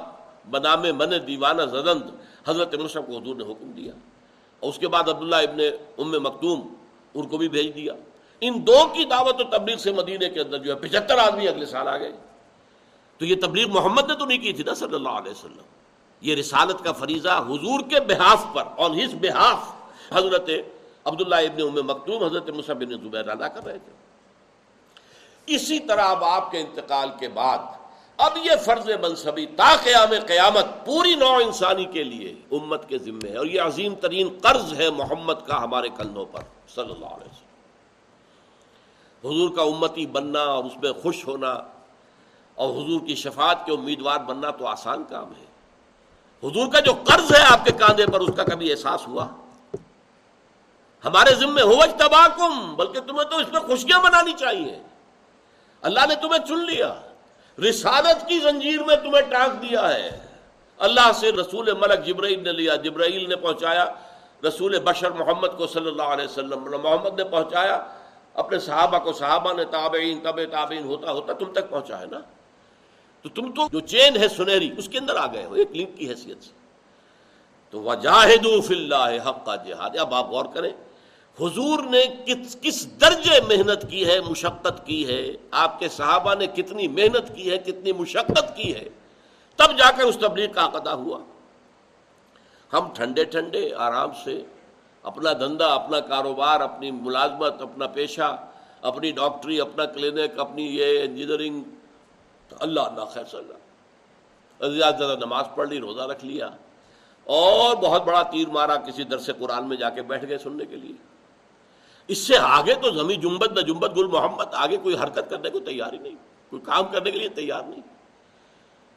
بنام 0.49 0.81
من 0.81 1.11
دیوانہ 1.27 1.61
زدند، 1.61 2.01
حضرت 2.47 2.75
مشرف 2.75 3.03
کو 3.07 3.17
حضور 3.17 3.35
نے 3.35 3.43
حکم 3.43 3.71
دیا۔ 3.71 3.93
اور 4.59 4.69
اس 4.69 4.77
کے 4.77 4.87
بعد 4.87 5.09
عبداللہ 5.09 5.35
ابن 5.35 5.59
ام 5.97 6.23
مکتوم 6.23 6.73
ان 7.13 7.27
کو 7.27 7.37
بھی 7.37 7.49
بھیج 7.49 7.75
دیا۔ 7.75 7.93
ان 8.41 8.67
دو 8.67 8.87
کی 8.93 9.05
دعوت 9.05 9.41
و 9.41 9.43
تبلیغ 9.43 9.77
سے 9.77 9.91
مدینے 9.91 10.29
کے 10.29 10.39
اندر 10.39 10.57
جو 10.57 10.75
ہے 10.75 10.79
پچہتر 10.79 11.17
آدمی 11.17 11.47
اگلے 11.47 11.65
سال 11.65 11.87
آ 11.87 11.97
گئے۔ 11.97 12.11
تو 13.17 13.25
یہ 13.25 13.35
تبلیغ 13.41 13.69
محمد 13.69 14.07
نے 14.07 14.15
تو 14.15 14.25
نہیں 14.25 14.37
کی 14.37 14.53
تھی 14.53 14.63
نا 14.63 14.73
صلی 14.73 14.95
اللہ 14.95 15.09
علیہ 15.09 15.31
وسلم۔ 15.31 15.63
یہ 16.21 16.35
رسالت 16.35 16.83
کا 16.83 16.91
فریضہ 16.91 17.45
حضور 17.47 17.79
کے 17.89 17.99
بحاف 17.99 18.45
پر 18.53 18.63
آن 18.77 18.99
ہز 18.99 19.15
بحاف 19.21 19.73
حضرت 20.11 20.49
عبداللہ 21.05 21.35
ابن 21.35 21.61
ام 21.61 21.85
مکتوم، 21.85 22.23
حضرت 22.23 22.49
مصحب 22.49 22.81
ابن 22.81 22.97
زبیر 22.97 23.27
ادا 23.27 23.47
کر 23.47 23.65
رہے 23.65 23.77
تھے۔ 23.77 23.91
اسی 25.45 25.79
طرح 25.79 26.01
اب 26.01 26.23
آپ 26.23 26.51
کے 26.51 26.59
انتقال 26.59 27.09
کے 27.19 27.27
بعد 27.27 27.57
اب 28.17 28.37
یہ 28.43 28.51
فرض 28.65 28.89
منصبی 29.01 29.45
تا 29.45 29.75
قیام 29.83 30.09
قیامت 30.27 30.85
پوری 30.85 31.15
نو 31.15 31.35
انسانی 31.35 31.85
کے 31.85 32.03
لیے 32.03 32.35
امت 32.51 32.89
کے 32.89 32.97
ذمے 32.97 33.29
ہے 33.29 33.37
اور 33.37 33.45
یہ 33.45 33.61
عظیم 33.61 33.95
ترین 33.95 34.39
قرض 34.41 34.73
ہے 34.73 34.89
محمد 34.89 35.33
کا 35.47 35.63
ہمارے 35.63 35.89
کندھوں 35.89 36.25
پر، 36.25 36.41
صلی 36.75 36.91
اللہ 36.91 37.05
علیہ 37.05 37.29
وسلم۔ 37.31 37.53
حضور 39.29 39.55
کا 39.55 39.61
امتی 39.61 40.05
بننا 40.05 40.43
اور 40.43 40.63
اس 40.63 40.77
میں 40.83 40.93
خوش 40.93 41.27
ہونا 41.27 41.51
اور 42.55 42.69
حضور 42.69 43.01
کی 43.07 43.15
شفاعت 43.15 43.65
کے 43.65 43.71
امیدوار 43.71 44.19
بننا 44.19 44.51
تو 44.51 44.67
آسان 44.67 45.03
کام 45.09 45.31
ہے۔ 45.31 45.45
حضور 46.47 46.67
کا 46.73 46.79
جو 46.79 46.93
قرض 47.03 47.35
ہے 47.35 47.43
آپ 47.49 47.65
کے 47.65 47.71
کاندھے 47.71 48.07
پر، 48.07 48.19
اس 48.19 48.29
کا 48.37 48.43
کبھی 48.43 48.71
احساس 48.71 49.07
ہوا؟ 49.07 49.27
ہمارے 51.05 51.35
ذمے 51.35 51.61
ہو 51.61 51.75
تباہ 51.99 52.49
بلکہ 52.75 52.99
تمہیں 52.99 53.29
تو 53.29 53.37
اس 53.37 53.47
میں 53.51 53.59
خوشیاں 53.59 54.01
منانی 54.01 54.33
چاہیے۔ 54.33 54.79
اللہ 55.81 55.99
نے 56.09 56.15
تمہیں 56.15 56.45
چن 56.45 56.65
لیا۔ 56.65 56.93
رسالت 57.59 58.27
کی 58.27 58.39
زنجیر 58.39 58.83
میں 58.83 58.95
تمہیں 58.95 59.21
ٹانک 59.21 59.61
دیا 59.61 59.93
ہے۔ 59.93 60.25
اللہ 60.77 61.11
سے 61.15 61.31
رسول 61.31 61.73
ملک 61.73 62.05
جبرائیل 62.05 62.43
نے 62.43 62.51
لیا، 62.51 62.75
جبرائیل 62.75 63.29
نے 63.29 63.35
پہنچایا۔ 63.35 63.85
رسول 64.47 64.79
بشر 64.79 65.11
محمد 65.11 65.47
کو 65.57 65.67
صلی 65.67 65.87
اللہ 65.87 66.03
علیہ 66.03 66.25
وسلم 66.25 66.81
محمد 66.83 67.19
نے 67.19 67.23
پہنچایا۔ 67.23 67.83
اپنے 68.33 68.59
صحابہ 68.59 68.97
کو، 68.97 69.13
صحابہ 69.13 69.53
نے 69.53 69.65
تابعین 69.65 70.19
طب 70.23 70.39
تابعین، 70.51 70.83
ہوتا 70.83 71.11
ہوتا 71.11 71.33
تم 71.33 71.51
تک 71.51 71.69
پہنچا 71.69 71.99
ہے 71.99 72.05
نا۔ 72.05 72.19
تو 73.21 73.29
تم 73.29 73.51
تو 73.51 73.67
جو 73.71 73.79
چین 73.79 74.17
ہے 74.17 74.27
سنہری، 74.27 74.69
اس 74.77 74.89
کے 74.89 74.97
اندر 74.97 75.15
آ 75.15 75.27
گئے 75.27 75.45
ہو، 75.45 75.53
ایک 75.53 75.77
لنک 75.77 75.97
کی 75.97 76.09
حیثیت 76.09 76.43
سے۔ 76.43 76.51
تو 77.69 77.81
وجاہد 77.81 78.45
اللہ 78.69 79.29
حق 79.29 79.45
کا 79.45 79.55
جہاد۔ 79.55 79.89
اب 79.99 80.13
آپ 80.13 80.29
غور 80.29 80.45
کریں۔ 80.53 80.69
حضور 81.39 81.79
نے 81.79 82.03
کس 82.25 82.57
کس 82.61 83.01
درجے 83.01 83.41
محنت 83.41 83.89
کی 83.89 84.05
ہے، 84.05 84.19
مشقت 84.19 84.85
کی 84.85 85.07
ہے، 85.07 85.31
آپ 85.51 85.79
کے 85.79 85.89
صحابہ 85.89 86.35
نے 86.35 86.47
کتنی 86.47 86.87
محنت 86.87 87.35
کی 87.35 87.51
ہے، 87.51 87.57
کتنی 87.57 87.91
مشقت 87.91 88.55
کی 88.55 88.75
ہے، 88.75 88.89
تب 89.55 89.77
جا 89.77 89.91
کر 89.91 90.03
اس 90.03 90.17
تبلیغ 90.21 90.51
کا 90.51 90.67
قدا 90.67 90.93
ہوا۔ 90.93 91.19
ہم 92.73 92.93
ٹھنڈے 92.93 93.23
ٹھنڈے 93.23 93.73
آرام 93.77 94.09
سے 94.23 94.45
اپنا 95.03 95.33
دھندا، 95.33 95.73
اپنا 95.73 95.99
کاروبار، 95.99 96.61
اپنی 96.61 96.91
ملازمت، 96.91 97.61
اپنا 97.61 97.87
پیشہ، 97.87 98.45
اپنی 98.81 99.11
ڈاکٹری، 99.11 99.61
اپنا 99.61 99.85
کلینک، 99.85 100.39
اپنی 100.39 100.65
یہ 100.65 101.03
انجینئرنگ 101.03 101.63
اللہ 102.59 102.79
اللہ 102.79 103.05
خیر 103.05 103.23
صلی 103.31 103.39
اللہ۔ 103.39 104.69
زیادہ 104.69 104.95
زیادہ 104.97 105.17
نماز 105.25 105.45
پڑھ 105.55 105.69
لی، 105.69 105.79
روزہ 105.79 106.01
رکھ 106.01 106.25
لیا۔ 106.25 106.49
اور 107.23 107.75
بہت 107.75 108.03
بڑا 108.03 108.23
تیر 108.23 108.47
مارا 108.47 108.75
کسی 108.75 109.03
درس 109.03 109.29
قرآن 109.39 109.69
میں 109.69 109.77
جا 109.77 109.89
کے 109.89 110.01
بیٹھ 110.01 110.25
گئے 110.29 110.37
سننے 110.37 110.65
کے 110.65 110.75
لیے۔ 110.75 111.12
اس 112.07 112.17
سے 112.17 112.37
آگے 112.37 112.73
تو 112.73 112.91
زمین 112.91 113.19
جمبت 113.19 113.51
نہ 113.51 113.61
جمبت 113.61 113.97
گل 113.97 114.07
محمد، 114.07 114.53
آگے 114.53 114.77
کوئی 114.77 114.95
حرکت 114.95 115.29
کرنے 115.29 115.49
کو 115.49 115.59
تیار 115.59 115.93
ہی 115.93 115.97
نہیں، 115.97 116.15
کوئی 116.49 116.61
کام 116.61 116.85
کرنے 116.85 117.11
کے 117.11 117.19
لیے 117.19 117.29
تیار 117.29 117.61
نہیں۔ 117.63 117.81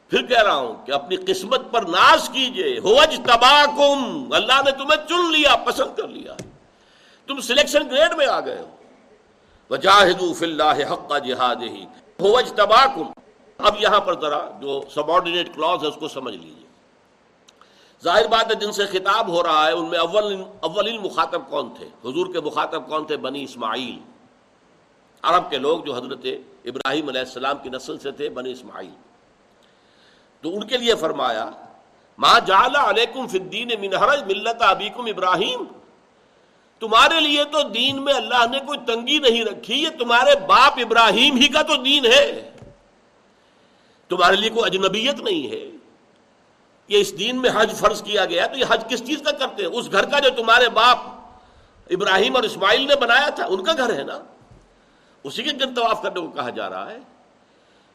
پھر 0.09 0.25
کہہ 0.25 0.43
رہا 0.43 0.55
ہوں 0.55 0.85
کہ 0.85 0.91
اپنی 0.91 1.15
قسمت 1.15 1.61
پر 1.71 1.81
ناز 1.81 2.29
کیجیے 2.29 2.79
ہوج 2.79 3.15
تباکم 3.15 4.33
اللہ 4.33 4.61
نے 4.65 4.71
تمہیں 4.71 5.07
چن 5.07 5.31
لیا، 5.31 5.55
پسند 5.55 5.97
کر 5.97 6.07
لیا۔ 6.07 6.33
تم 7.27 7.39
سلیکشن 7.39 7.89
گریڈ 7.91 8.13
میں 8.17 8.27
آ 8.27 8.39
گئے 8.39 8.59
ہو۔ 8.59 8.67
وجاہدو 9.69 10.33
فی 10.33 10.45
اللہ 10.45 10.93
حق 10.93 11.13
جہاد 11.25 11.55
ہی 11.55 11.85
ہوج 12.19 12.51
تباکم 12.51 13.11
اب 13.57 13.75
یہاں 13.79 13.99
پر 13.99 14.21
ذرا 14.21 14.47
جو 14.61 14.81
سبارڈینیٹ 14.95 15.55
کلوز 15.55 15.83
ہے، 15.83 15.87
اس 15.87 15.95
کو 15.95 16.07
سمجھ 16.07 16.35
لیجیے۔ 16.35 16.66
ظاہر 18.03 18.27
بات 18.27 18.49
ہے 18.49 18.55
جن 18.55 18.71
سے 18.71 18.85
خطاب 18.85 19.27
ہو 19.27 19.43
رہا 19.43 19.67
ہے، 19.67 19.71
ان 19.71 19.89
میں 19.89 19.99
اول 19.99 20.43
اولین 20.59 21.01
مخاطب 21.01 21.49
کون 21.49 21.73
تھے؟ 21.73 21.85
حضور 21.85 22.33
کے 22.33 22.39
مخاطب 22.39 22.89
کون 22.89 23.05
تھے؟ 23.05 23.17
بنی 23.17 23.43
اسماعیل۔ 23.43 23.99
عرب 25.21 25.49
کے 25.49 25.57
لوگ 25.57 25.79
جو 25.79 25.95
حضرت 25.95 26.25
ابراہیم 26.65 27.07
علیہ 27.07 27.19
السلام 27.19 27.57
کی 27.63 27.69
نسل 27.69 27.99
سے 27.99 28.11
تھے، 28.11 28.29
بنی 28.29 28.51
اسماعیل۔ 28.51 28.93
تو 30.41 30.55
ان 30.55 30.67
کے 30.67 30.77
لیے 30.77 30.95
فرمایا 30.95 31.49
ماں 32.17 32.39
جالا 32.45 32.89
علیکم 32.89 33.27
فدین 33.27 33.67
منہرج 33.79 34.23
ملت 34.23 34.61
ابیکم 34.61 35.05
ابراہیم۔ 35.05 35.63
تمہارے 36.79 37.19
لیے 37.19 37.43
تو 37.43 37.63
دین 37.63 38.03
میں 38.03 38.13
اللہ 38.13 38.45
نے 38.51 38.59
کوئی 38.59 38.79
تنگی 38.87 39.19
نہیں 39.19 39.45
رکھی، 39.45 39.83
یہ 39.83 39.89
تمہارے 39.99 40.39
باپ 40.47 40.73
ابراہیم 40.77 41.35
ہی 41.35 41.47
کا 41.47 41.61
تو 41.61 41.75
دین 41.75 42.05
ہے۔ 42.05 42.51
تمہارے 44.07 44.35
لیے 44.35 44.49
کوئی 44.49 44.65
اجنبیت 44.65 45.19
نہیں 45.19 45.51
ہے۔ 45.51 45.86
یہ 46.87 46.99
اس 46.99 47.19
دین 47.19 47.41
میں 47.41 47.49
حج 47.53 47.71
فرض 47.75 48.03
کیا 48.03 48.25
گیا 48.25 48.45
تو 48.45 48.57
یہ 48.57 48.65
حج 48.69 48.83
کس 48.89 49.07
چیز 49.07 49.21
کا 49.21 49.31
کرتے 49.31 49.63
ہیں؟ 49.63 49.69
اس 49.69 49.91
گھر 49.91 50.05
کا 50.05 50.19
جو 50.19 50.29
تمہارے 50.29 50.69
باپ 50.69 50.97
ابراہیم 51.89 52.35
اور 52.35 52.43
اسماعیل 52.43 52.87
نے 52.87 52.95
بنایا 52.95 53.29
تھا، 53.29 53.45
ان 53.45 53.63
کا 53.63 53.73
گھر 53.73 53.97
ہے 53.97 54.03
نا؟ 54.03 54.19
اسی 55.23 55.43
کے 55.43 55.51
دن 55.51 55.73
طواف 55.73 56.01
کرنے 56.01 56.21
کو 56.21 56.27
کہا 56.27 56.49
جا 56.49 56.69
رہا 56.69 56.91
ہے۔ 56.91 56.97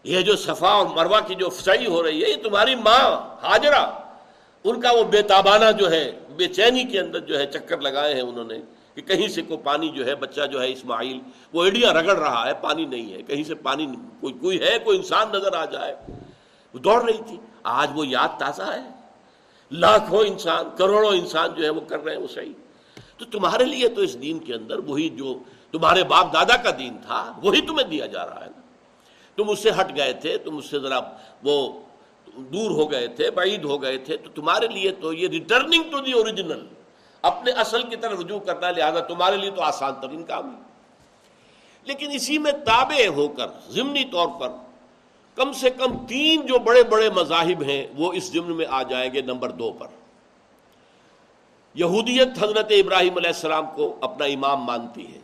یہ 0.05 0.21
جو 0.21 0.37
صفا 0.37 0.69
اور 0.69 0.87
مروا 0.87 1.21
کی 1.21 1.35
جو 1.35 1.49
فسائی 1.49 1.87
ہو 1.87 2.03
رہی 2.03 2.25
ہے، 2.25 2.31
یہ 2.31 2.43
تمہاری 2.43 2.75
ماں 2.75 3.37
حاجرہ، 3.43 3.99
ان 4.65 4.81
کا 4.81 4.93
وہ 4.93 5.05
بے 5.05 5.23
تابانہ 5.23 5.71
جو 5.79 5.91
ہے، 5.91 6.13
بے 6.37 6.47
چینی 6.47 6.85
کے 6.85 7.01
اندر 7.01 7.19
جو 7.19 7.39
ہے 7.39 7.47
چکر 7.47 7.81
لگائے 7.81 8.15
ہیں 8.15 8.21
انہوں 8.21 8.45
نے 8.45 8.59
کہ 8.95 9.03
کہیں 9.03 9.29
سے 9.29 9.43
کوئی 9.43 9.61
پانی 9.65 9.89
جو 9.89 10.07
ہے، 10.07 10.15
بچہ 10.15 10.47
جو 10.47 10.63
ہے 10.63 10.73
اسماعیل، 10.73 11.21
وہ 11.53 11.65
ایڈیاں 11.65 11.93
رگڑ 11.93 12.17
رہا 12.17 12.47
ہے، 12.47 12.55
پانی 12.55 12.85
نہیں 12.85 13.13
ہے، 13.13 13.23
کہیں 13.23 13.45
سے 13.45 13.55
پانی 13.55 13.87
کوئی 14.21 14.35
کوئی 14.35 14.61
ہے، 14.61 14.79
کوئی 14.79 14.99
انسان 14.99 15.29
نظر 15.29 15.57
آ 15.57 15.65
جائے۔ 15.65 15.95
وہ 16.75 16.79
دوڑ 16.79 17.05
رہی 17.05 17.19
تھی۔ 17.27 17.37
آج 17.62 17.90
وہ 17.94 18.07
یاد 18.07 18.29
تازہ 18.38 18.62
ہے۔ 18.62 19.03
لاکھوں 19.70 20.20
انسان، 20.20 20.64
کروڑوں 20.79 21.11
انسان 21.11 21.51
جو 21.57 21.64
ہے 21.64 21.70
وہ 21.70 21.81
کر 21.81 22.05
رہے 22.05 22.12
ہیں 22.12 22.22
وہ 22.22 22.27
صحیح۔ 22.27 22.53
تو 23.18 23.25
تمہارے 23.25 23.64
لیے 23.64 23.88
تو 23.88 24.01
اس 24.01 24.22
دین 24.22 24.38
کے 24.38 24.55
اندر 24.55 24.79
وہی 24.79 25.09
جو 25.09 25.38
تمہارے 25.72 26.05
باپ 26.05 26.33
دادا 26.33 26.57
کا 26.57 26.70
دین 26.79 26.98
تھا، 27.07 27.38
وہی 27.42 27.61
تمہیں 27.61 27.88
دیا 27.88 28.07
جا 28.07 28.27
رہا 28.27 28.44
ہے 28.44 28.51
نا۔ 28.57 28.61
تم 29.37 29.48
اس 29.48 29.59
سے 29.59 29.70
ہٹ 29.70 29.96
گئے 29.96 30.12
تھے، 30.12 30.38
تم 30.38 30.57
اس 30.57 30.66
سے 30.66 30.81
ذرا 30.81 30.98
وہ 31.42 31.81
دور 32.37 32.70
ہو 32.70 32.90
گئے 32.90 33.09
تھے، 33.09 33.31
بعید 33.31 33.64
ہو 33.64 33.83
گئے 33.83 33.98
تھے۔ 33.98 34.16
تو 34.16 34.31
تمہارے 34.31 34.66
لیے 34.66 34.90
تو 34.90 35.12
یہ 35.12 35.29
ریٹرننگ 35.29 35.83
ٹو 35.83 36.01
دی 36.01 36.12
اوریجنل 36.12 36.66
اپنے 37.22 37.51
اصل 37.51 37.83
کی 37.83 37.96
طرف 37.96 38.20
رجوع 38.20 38.38
کرنا، 38.38 38.70
لہٰذا 38.70 39.01
تمہارے 39.01 39.37
لیے 39.37 39.51
تو 39.51 39.62
آسان 39.62 39.92
ترین 40.03 40.25
کام 40.25 40.57
ہے۔ 40.57 40.61
لیکن 41.85 42.11
اسی 42.11 42.38
میں 42.38 42.53
تابع 42.53 43.07
ہو 43.07 43.29
کر، 43.29 43.46
ضمنی 43.68 44.05
طور 44.05 44.29
پر 44.40 44.48
کم 45.35 45.53
سے 45.53 45.71
کم 45.71 46.07
تین 46.07 46.47
جو 46.47 46.59
بڑے 46.59 46.83
بڑے 46.83 47.11
مذاہب 47.11 47.62
ہیں 47.62 47.87
وہ 47.97 48.12
اس 48.12 48.33
ضمن 48.33 48.57
میں 48.57 48.66
آ 48.71 48.83
جائیں 48.83 49.12
گے 49.12 49.21
نمبر 49.21 49.51
دو 49.51 49.73
پر۔ 49.73 49.87
یہودیت 51.75 52.29
حضرت 52.40 52.66
ابراہیم 52.71 53.16
علیہ 53.16 53.31
السلام 53.31 53.66
کو 53.75 53.97
اپنا 54.01 54.27
امام 54.27 54.64
مانتی 54.64 55.14
ہے۔ 55.14 55.18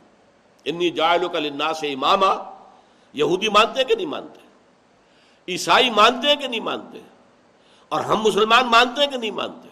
انی 0.65 0.91
جائلوں 0.91 1.29
کا 1.29 1.39
لنا 1.39 1.73
سے 1.73 1.93
امامہ 1.93 2.51
یہودی 3.13 3.49
مانتے 3.49 3.81
ہیں 3.81 3.89
کہ 3.89 3.95
نہیں 3.95 4.07
مانتے؟ 4.07 4.47
عیسائی 5.53 5.91
مانتے 5.91 6.29
ہیں 6.29 6.37
کہ 6.37 6.49
نہیں 6.49 6.61
مانتے؟ 6.61 7.01
اور 7.89 8.01
ہم 8.01 8.23
مسلمان 8.23 8.67
مانتے 8.67 9.01
ہیں 9.01 9.11
کہ 9.11 9.17
نہیں 9.17 9.31
مانتے؟ 9.31 9.69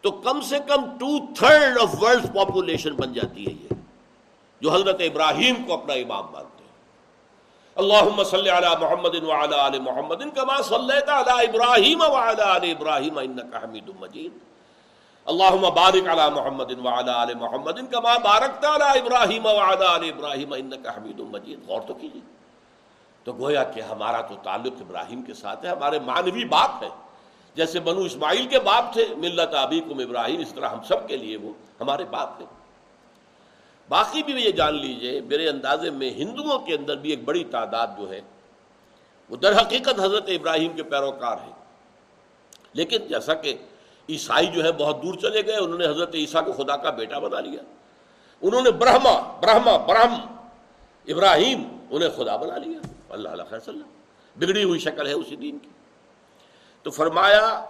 تو 0.00 0.10
کم 0.10 0.40
سے 0.40 0.58
کم 0.66 0.98
two 0.98 1.34
third 1.34 1.78
of 1.78 2.02
world 2.02 2.26
population 2.26 2.94
بن 2.94 3.12
جاتی 3.12 3.46
ہے 3.46 3.52
یہ۔ 3.52 3.74
جو 4.60 4.72
حضرت 4.72 5.00
ابراہیم 5.00 5.54
کو 5.66 5.74
اپنا 5.74 5.92
امام 5.92 6.24
مانتے۔ 6.32 6.49
ہیں 7.76 7.82
اللہم 7.82 8.22
صلی 8.22 8.50
محمد 8.80 9.14
وعلی 9.24 9.54
آل 9.54 9.78
محمد 9.80 10.22
کما 10.34 10.60
صلیت 10.62 11.08
علی 11.08 11.46
ابراہیم 11.46 12.00
وعلی 12.00 12.42
آل 12.42 12.64
ابراہیم 12.70 13.18
انکا 13.18 13.58
حمید 13.64 13.90
مجید. 14.00 14.32
اللہم 15.26 15.68
بارک 15.74 16.08
علی 16.08 16.28
محمد 16.34 16.72
وعلی 16.84 17.10
آل 17.10 17.34
محمد 17.34 17.78
کما 17.90 18.16
بارکت 18.18 18.64
علی 18.64 18.98
ابراہیم 18.98 19.46
وعلی 19.46 19.84
آل 19.86 20.10
ابراہیم 20.10 20.52
انکا 20.52 20.90
حمید 20.96 21.20
مجید. 21.20 21.58
غور 21.68 21.80
تو 21.80 21.94
کیجیے 21.94 22.20
تو 23.24 23.32
گویا 23.32 23.64
کہ 23.64 23.80
ہمارا 23.80 24.20
تو 24.20 24.34
تعلق 24.42 24.80
ابراہیم 24.80 25.22
کے 25.22 25.34
ساتھ 25.34 25.64
ہے، 25.64 25.70
ہمارے 25.70 25.98
مانوی 25.98 26.44
باپ 26.44 26.82
ہے 26.82 26.88
جیسے 27.56 27.80
بنو 27.80 28.00
اسماعیل 28.00 28.46
کے 28.46 28.58
باپ 28.60 28.92
تھے، 28.92 29.04
ملت 29.16 29.54
ابیکم 29.54 29.98
ابراہیم، 29.98 30.40
اس 30.40 30.52
طرح 30.54 30.68
ہم 30.68 30.82
سب 30.88 31.08
کے 31.08 31.16
لیے 31.16 31.36
وہ 31.36 31.52
ہمارے 31.80 32.04
باپ 32.10 32.36
تھے 32.36 32.44
باقی 33.90 34.22
بھی 34.22 34.32
یہ 34.32 34.50
جان 34.50 34.74
لیجیے، 34.74 35.20
میرے 35.20 35.48
اندازے 35.48 35.90
میں 35.90 36.10
ہندوؤں 36.10 36.58
کے 36.58 36.74
اندر 36.74 36.96
بھی 36.96 37.10
ایک 37.10 37.24
بڑی 37.24 37.44
تعداد 37.44 37.86
جو 37.98 38.10
ہے، 38.10 38.20
وہ 39.30 39.36
در 39.36 39.60
حقیقت 39.60 40.00
حضرت 40.00 40.24
ابراہیم 40.28 40.72
کے 40.72 40.82
پیروکار 40.82 41.36
ہیں۔ 41.36 41.52
لیکن 42.72 42.98
جیسا 43.08 43.34
کہ 43.34 43.54
عیسائی 44.08 44.46
جو 44.46 44.64
ہے 44.64 44.72
بہت 44.72 45.02
دور 45.02 45.14
چلے 45.14 45.46
گئے، 45.46 45.56
انہوں 45.56 45.78
نے 45.78 45.86
حضرت 45.86 46.14
عیسیٰ 46.14 46.44
کو 46.44 46.52
خدا 46.52 46.76
کا 46.76 46.90
بیٹا 46.90 47.18
بنا 47.18 47.40
لیا۔ 47.40 47.62
انہوں 48.42 48.62
نے 48.62 48.70
برہما 48.70 49.38
برہما، 49.40 49.76
برہم، 49.76 50.14
ابراہیم، 51.08 51.62
انہیں 51.90 52.08
خدا 52.16 52.36
بنا 52.36 52.56
لیا۔ 52.56 52.78
اللہ 53.10 53.28
علیہ 53.28 53.54
وسلم، 53.54 53.82
بگڑی 54.36 54.64
ہوئی 54.64 54.80
شکل 54.80 55.06
ہے 55.06 55.12
اسی 55.12 55.36
دین 55.36 55.58
کی۔ 55.58 55.68
تو 56.82 56.90
فرمایا 56.90 57.64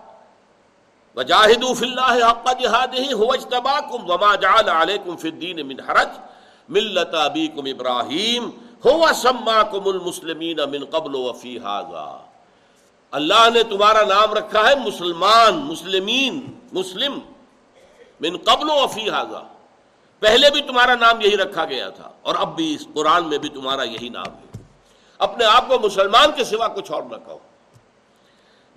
وجاہدوا 1.17 1.73
فی 1.79 1.87
اللہ 1.87 2.25
حق 2.25 2.49
جہادہ 2.61 3.05
هو 3.15 3.31
اجتباکم 3.33 4.11
وما 4.11 4.35
جعل 4.43 4.69
علیکم 4.75 5.17
فی 5.23 5.29
الدین 5.29 5.67
من 5.69 5.81
حرج 5.89 6.19
ملت 6.77 7.15
ابیکم 7.23 7.71
ابراہیم 7.71 8.51
هو 8.85 9.13
سماکم 9.23 9.89
المسلمین 9.95 10.61
من 10.75 10.85
قبل 10.97 11.17
وفی 11.23 11.57
هذا 11.59 12.05
اللہ 13.13 13.49
نے 13.55 13.63
تمہارا 13.69 14.03
نام 14.09 14.35
رکھا 14.35 14.61
ہے 14.69 14.75
مسلمان، 14.85 15.57
مسلمین، 15.71 16.41
مسلم 16.73 17.19
من 18.21 18.37
قبل 18.51 18.71
وفی 18.71 19.09
هذا 19.09 19.43
پہلے 20.23 20.51
بھی 20.51 20.61
تمہارا 20.63 20.95
نام 20.95 21.21
یہی 21.21 21.37
رکھا 21.37 21.65
گیا 21.65 21.89
تھا 21.99 22.09
اور 22.23 22.35
اب 22.45 22.57
بھی 22.57 22.75
اس 22.75 22.87
قرآن 22.95 23.29
میں 23.29 23.39
بھی 23.39 23.49
تمہارا 23.49 23.83
یہی 23.83 24.09
نام 24.09 24.33
ہے۔ 24.39 24.63
اپنے 25.27 25.45
آپ 25.45 25.69
کو 25.69 25.79
مسلمان 25.79 26.33
کے 26.37 26.45
سوا 26.45 26.69
کچھ 26.69 26.93
اور 26.93 27.03
نہ 27.03 27.17
کہو۔ 27.27 27.39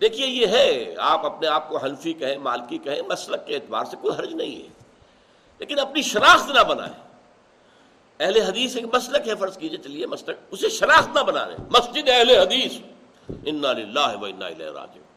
دیکھیے، 0.04 0.28
یہ 0.28 0.48
ہے، 0.48 0.96
آپ 0.98 1.26
اپنے 1.26 1.48
آپ 1.48 1.70
کو 1.70 1.78
حلفی 1.78 2.14
کہیں، 2.14 2.38
مالکی 2.38 2.78
کہیں، 2.78 3.02
مسلک 3.02 3.48
کے 3.48 3.56
اعتبار 3.56 3.86
سے 3.86 3.98
کوئی 4.02 4.20
حرج 4.20 4.34
نہیں 4.34 4.64
ہے۔ 4.64 4.68
لیکن 5.60 5.80
اپنی 5.80 6.02
شناخت 6.02 6.50
نہ 6.50 6.64
بنائے 6.64 6.92
اہل 8.20 8.42
حدیث 8.42 8.76
ایک 8.76 8.86
مسلک 8.96 9.28
ہے، 9.28 9.36
فرض 9.36 9.58
کیجیے، 9.58 9.78
چلیے، 9.78 10.08
مسلک۔ 10.08 10.38
اسے 10.52 10.70
شناخت 10.70 11.10
نہ 11.16 11.20
بنا 11.20 11.48
رہے 11.48 11.56
مسجد 11.70 12.10
اہل 12.10 12.30
حدیث۔ 12.30 12.78
انا 13.46 13.74
للہ 13.74 14.18
و 14.22 14.26
انا 14.26 14.46
الیہ 14.46 14.66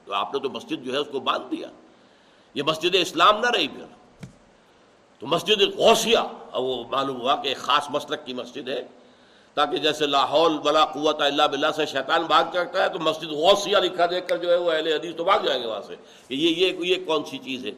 تو 0.05 0.15
آپ 0.15 0.35
نے 0.35 0.41
تو 0.41 0.51
مسجد 0.51 0.85
جو 0.85 0.93
ہے، 0.93 0.99
اس 0.99 1.09
کو 1.13 1.21
باندھ 1.21 1.57
دیا۔ 1.57 1.69
یہ 2.55 2.63
مسجد 2.63 2.95
اسلام 2.95 3.41
نہ 3.41 3.51
رہی 3.51 3.69
پھر۔ 3.69 3.85
تو 5.19 5.27
مسجد 5.27 5.63
غوثیہ 5.77 6.19
وہ 6.53 6.85
معلوم 6.91 7.21
ہوا 7.21 7.37
کہ 7.37 7.49
ایک 7.49 7.57
خاص 7.57 7.87
مسلک 7.91 8.27
کی 8.27 8.33
مسجد 8.33 8.69
ہے۔ 8.69 8.83
تاکہ 9.57 9.77
جیسے 9.77 10.07
لاہور 10.07 10.51
بلا 10.51 10.85
قوت 10.85 11.23
اللہ 11.23 11.43
بلّہ 11.43 11.67
سے 11.77 11.87
شیطان 11.87 12.23
بھاگ 12.23 12.45
جاتا 12.53 12.83
ہے، 12.83 12.89
تو 12.89 12.99
مسجد 12.99 13.25
غوثیہ 13.25 13.77
لکھا 13.77 14.07
دیکھ 14.07 14.29
کر 14.29 14.37
جو 14.37 14.51
ہے 14.51 14.57
وہ 14.57 14.73
اہل 14.73 14.87
حدیث 14.87 15.17
تو 15.17 15.25
بھاگ 15.25 15.39
جائیں 15.39 15.63
گے 15.63 15.69
وہاں 15.69 15.81
سے۔ 15.81 15.97
کہ 16.29 16.35
یہ 16.35 16.49
یہ 16.49 16.99
یہ 16.99 17.05
کون 17.07 17.25
سی 17.25 17.39
چیز 17.39 17.67
ہے؟ 17.67 17.71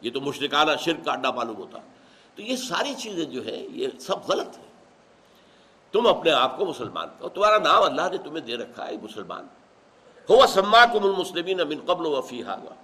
یہ 0.00 0.10
تو 0.10 0.20
مشرکانہ 0.20 0.70
شرک 0.80 1.04
کا 1.04 1.12
اڈا 1.12 1.30
معلوم 1.30 1.56
ہوتا۔ 1.56 1.78
تو 2.34 2.42
یہ 2.42 2.56
ساری 2.56 2.94
چیزیں 2.94 3.24
جو 3.24 3.44
ہے 3.44 3.56
یہ 3.56 3.88
سب 4.00 4.16
غلط 4.28 4.58
ہے 4.58 4.64
تم 5.92 6.06
اپنے 6.06 6.30
آپ 6.30 6.58
کو 6.58 6.66
مسلمان 6.66 7.08
کہو۔ 7.18 7.28
تمہارا 7.28 7.58
نام 7.58 7.82
اللہ 7.82 8.02
نے 8.10 8.18
تمہیں 8.18 8.40
دے 8.40 8.56
رکھا 8.56 8.86
ہے، 8.86 8.92
مسلمان۔ 9.02 9.46
ہوا 10.30 10.46
سما 10.46 10.84
کم 10.84 11.04
المسلمین 11.04 11.56
من 11.56 11.80
قبل 11.86 12.06
وفی 12.06 12.42
حاغا 12.42 12.74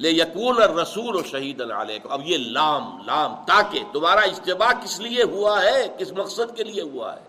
لے 0.00 0.10
یقون 0.10 0.62
رسول 0.62 1.16
و 1.16 1.22
شہید 1.22 1.60
علیہ 1.60 1.98
اب 2.10 2.20
یہ 2.24 2.38
لام 2.38 2.98
لام، 3.06 3.34
تاکہ 3.46 3.82
تمہارا 3.92 4.20
اجتباع 4.20 4.72
کس 4.84 5.00
لیے 5.00 5.22
ہوا 5.22 5.62
ہے؟ 5.62 5.88
کس 5.98 6.12
مقصد 6.12 6.56
کے 6.56 6.64
لیے 6.64 6.82
ہوا 6.82 7.16
ہے؟ 7.16 7.20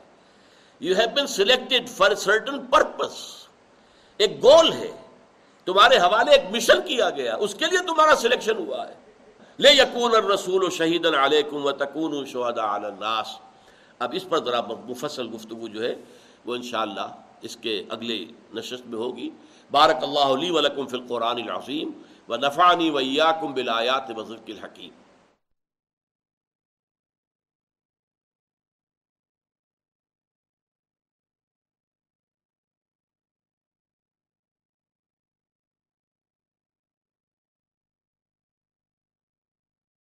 You 0.80 0.96
have 0.96 1.08
been 1.16 1.28
selected 1.28 1.90
for 1.90 2.16
certain 2.16 2.66
purpose 2.66 3.12
ایک 4.18 4.44
گول 4.44 4.74
ہے۔ 4.74 4.92
تمہارے 5.66 5.98
حوالے 5.98 6.32
ایک 6.32 6.42
مشن 6.52 6.82
کیا 6.82 7.10
گیا۔ 7.10 7.36
اس 7.36 7.56
کے 7.56 7.66
لیے 7.66 7.80
تمہارا 7.80 8.16
سلیکشن 8.16 8.58
ہوا 8.58 8.88
ہے۔ 8.88 8.94
لے 9.60 9.70
یقون 9.72 10.16
اور 10.16 10.24
رسول 10.24 10.64
و 10.64 10.70
شہید 10.70 11.06
علیکم 11.06 11.66
و 11.66 11.72
تکون 11.72 12.26
شہدا 12.26 12.76
الناس۔ 12.76 13.28
اب 14.00 14.10
اس 14.14 14.30
پر 14.30 14.46
ذرا 14.46 14.62
مفصل 14.90 15.28
گفتگو 15.36 15.68
جو 15.68 15.84
ہے، 15.84 15.96
وہ 16.46 16.56
انشاءاللہ 16.56 17.08
اس 17.42 17.58
کے 17.58 17.84
اگلے 17.90 18.26
نشست 18.54 18.88
میں 18.88 18.98
ہوگی۔ 18.98 19.30
بارک 19.72 20.04
اللہ 20.04 20.20
علی 20.20 20.50
ولکم 20.50 20.88
فی 20.88 20.98
القرآن 20.98 21.38
العظیم۔ 21.38 21.92
و 22.32 22.38
نفانی 22.38 22.92
ویاکم 22.92 23.54
بلایات 23.54 24.18
وزرک 24.18 24.50
الحکیم 24.50 24.92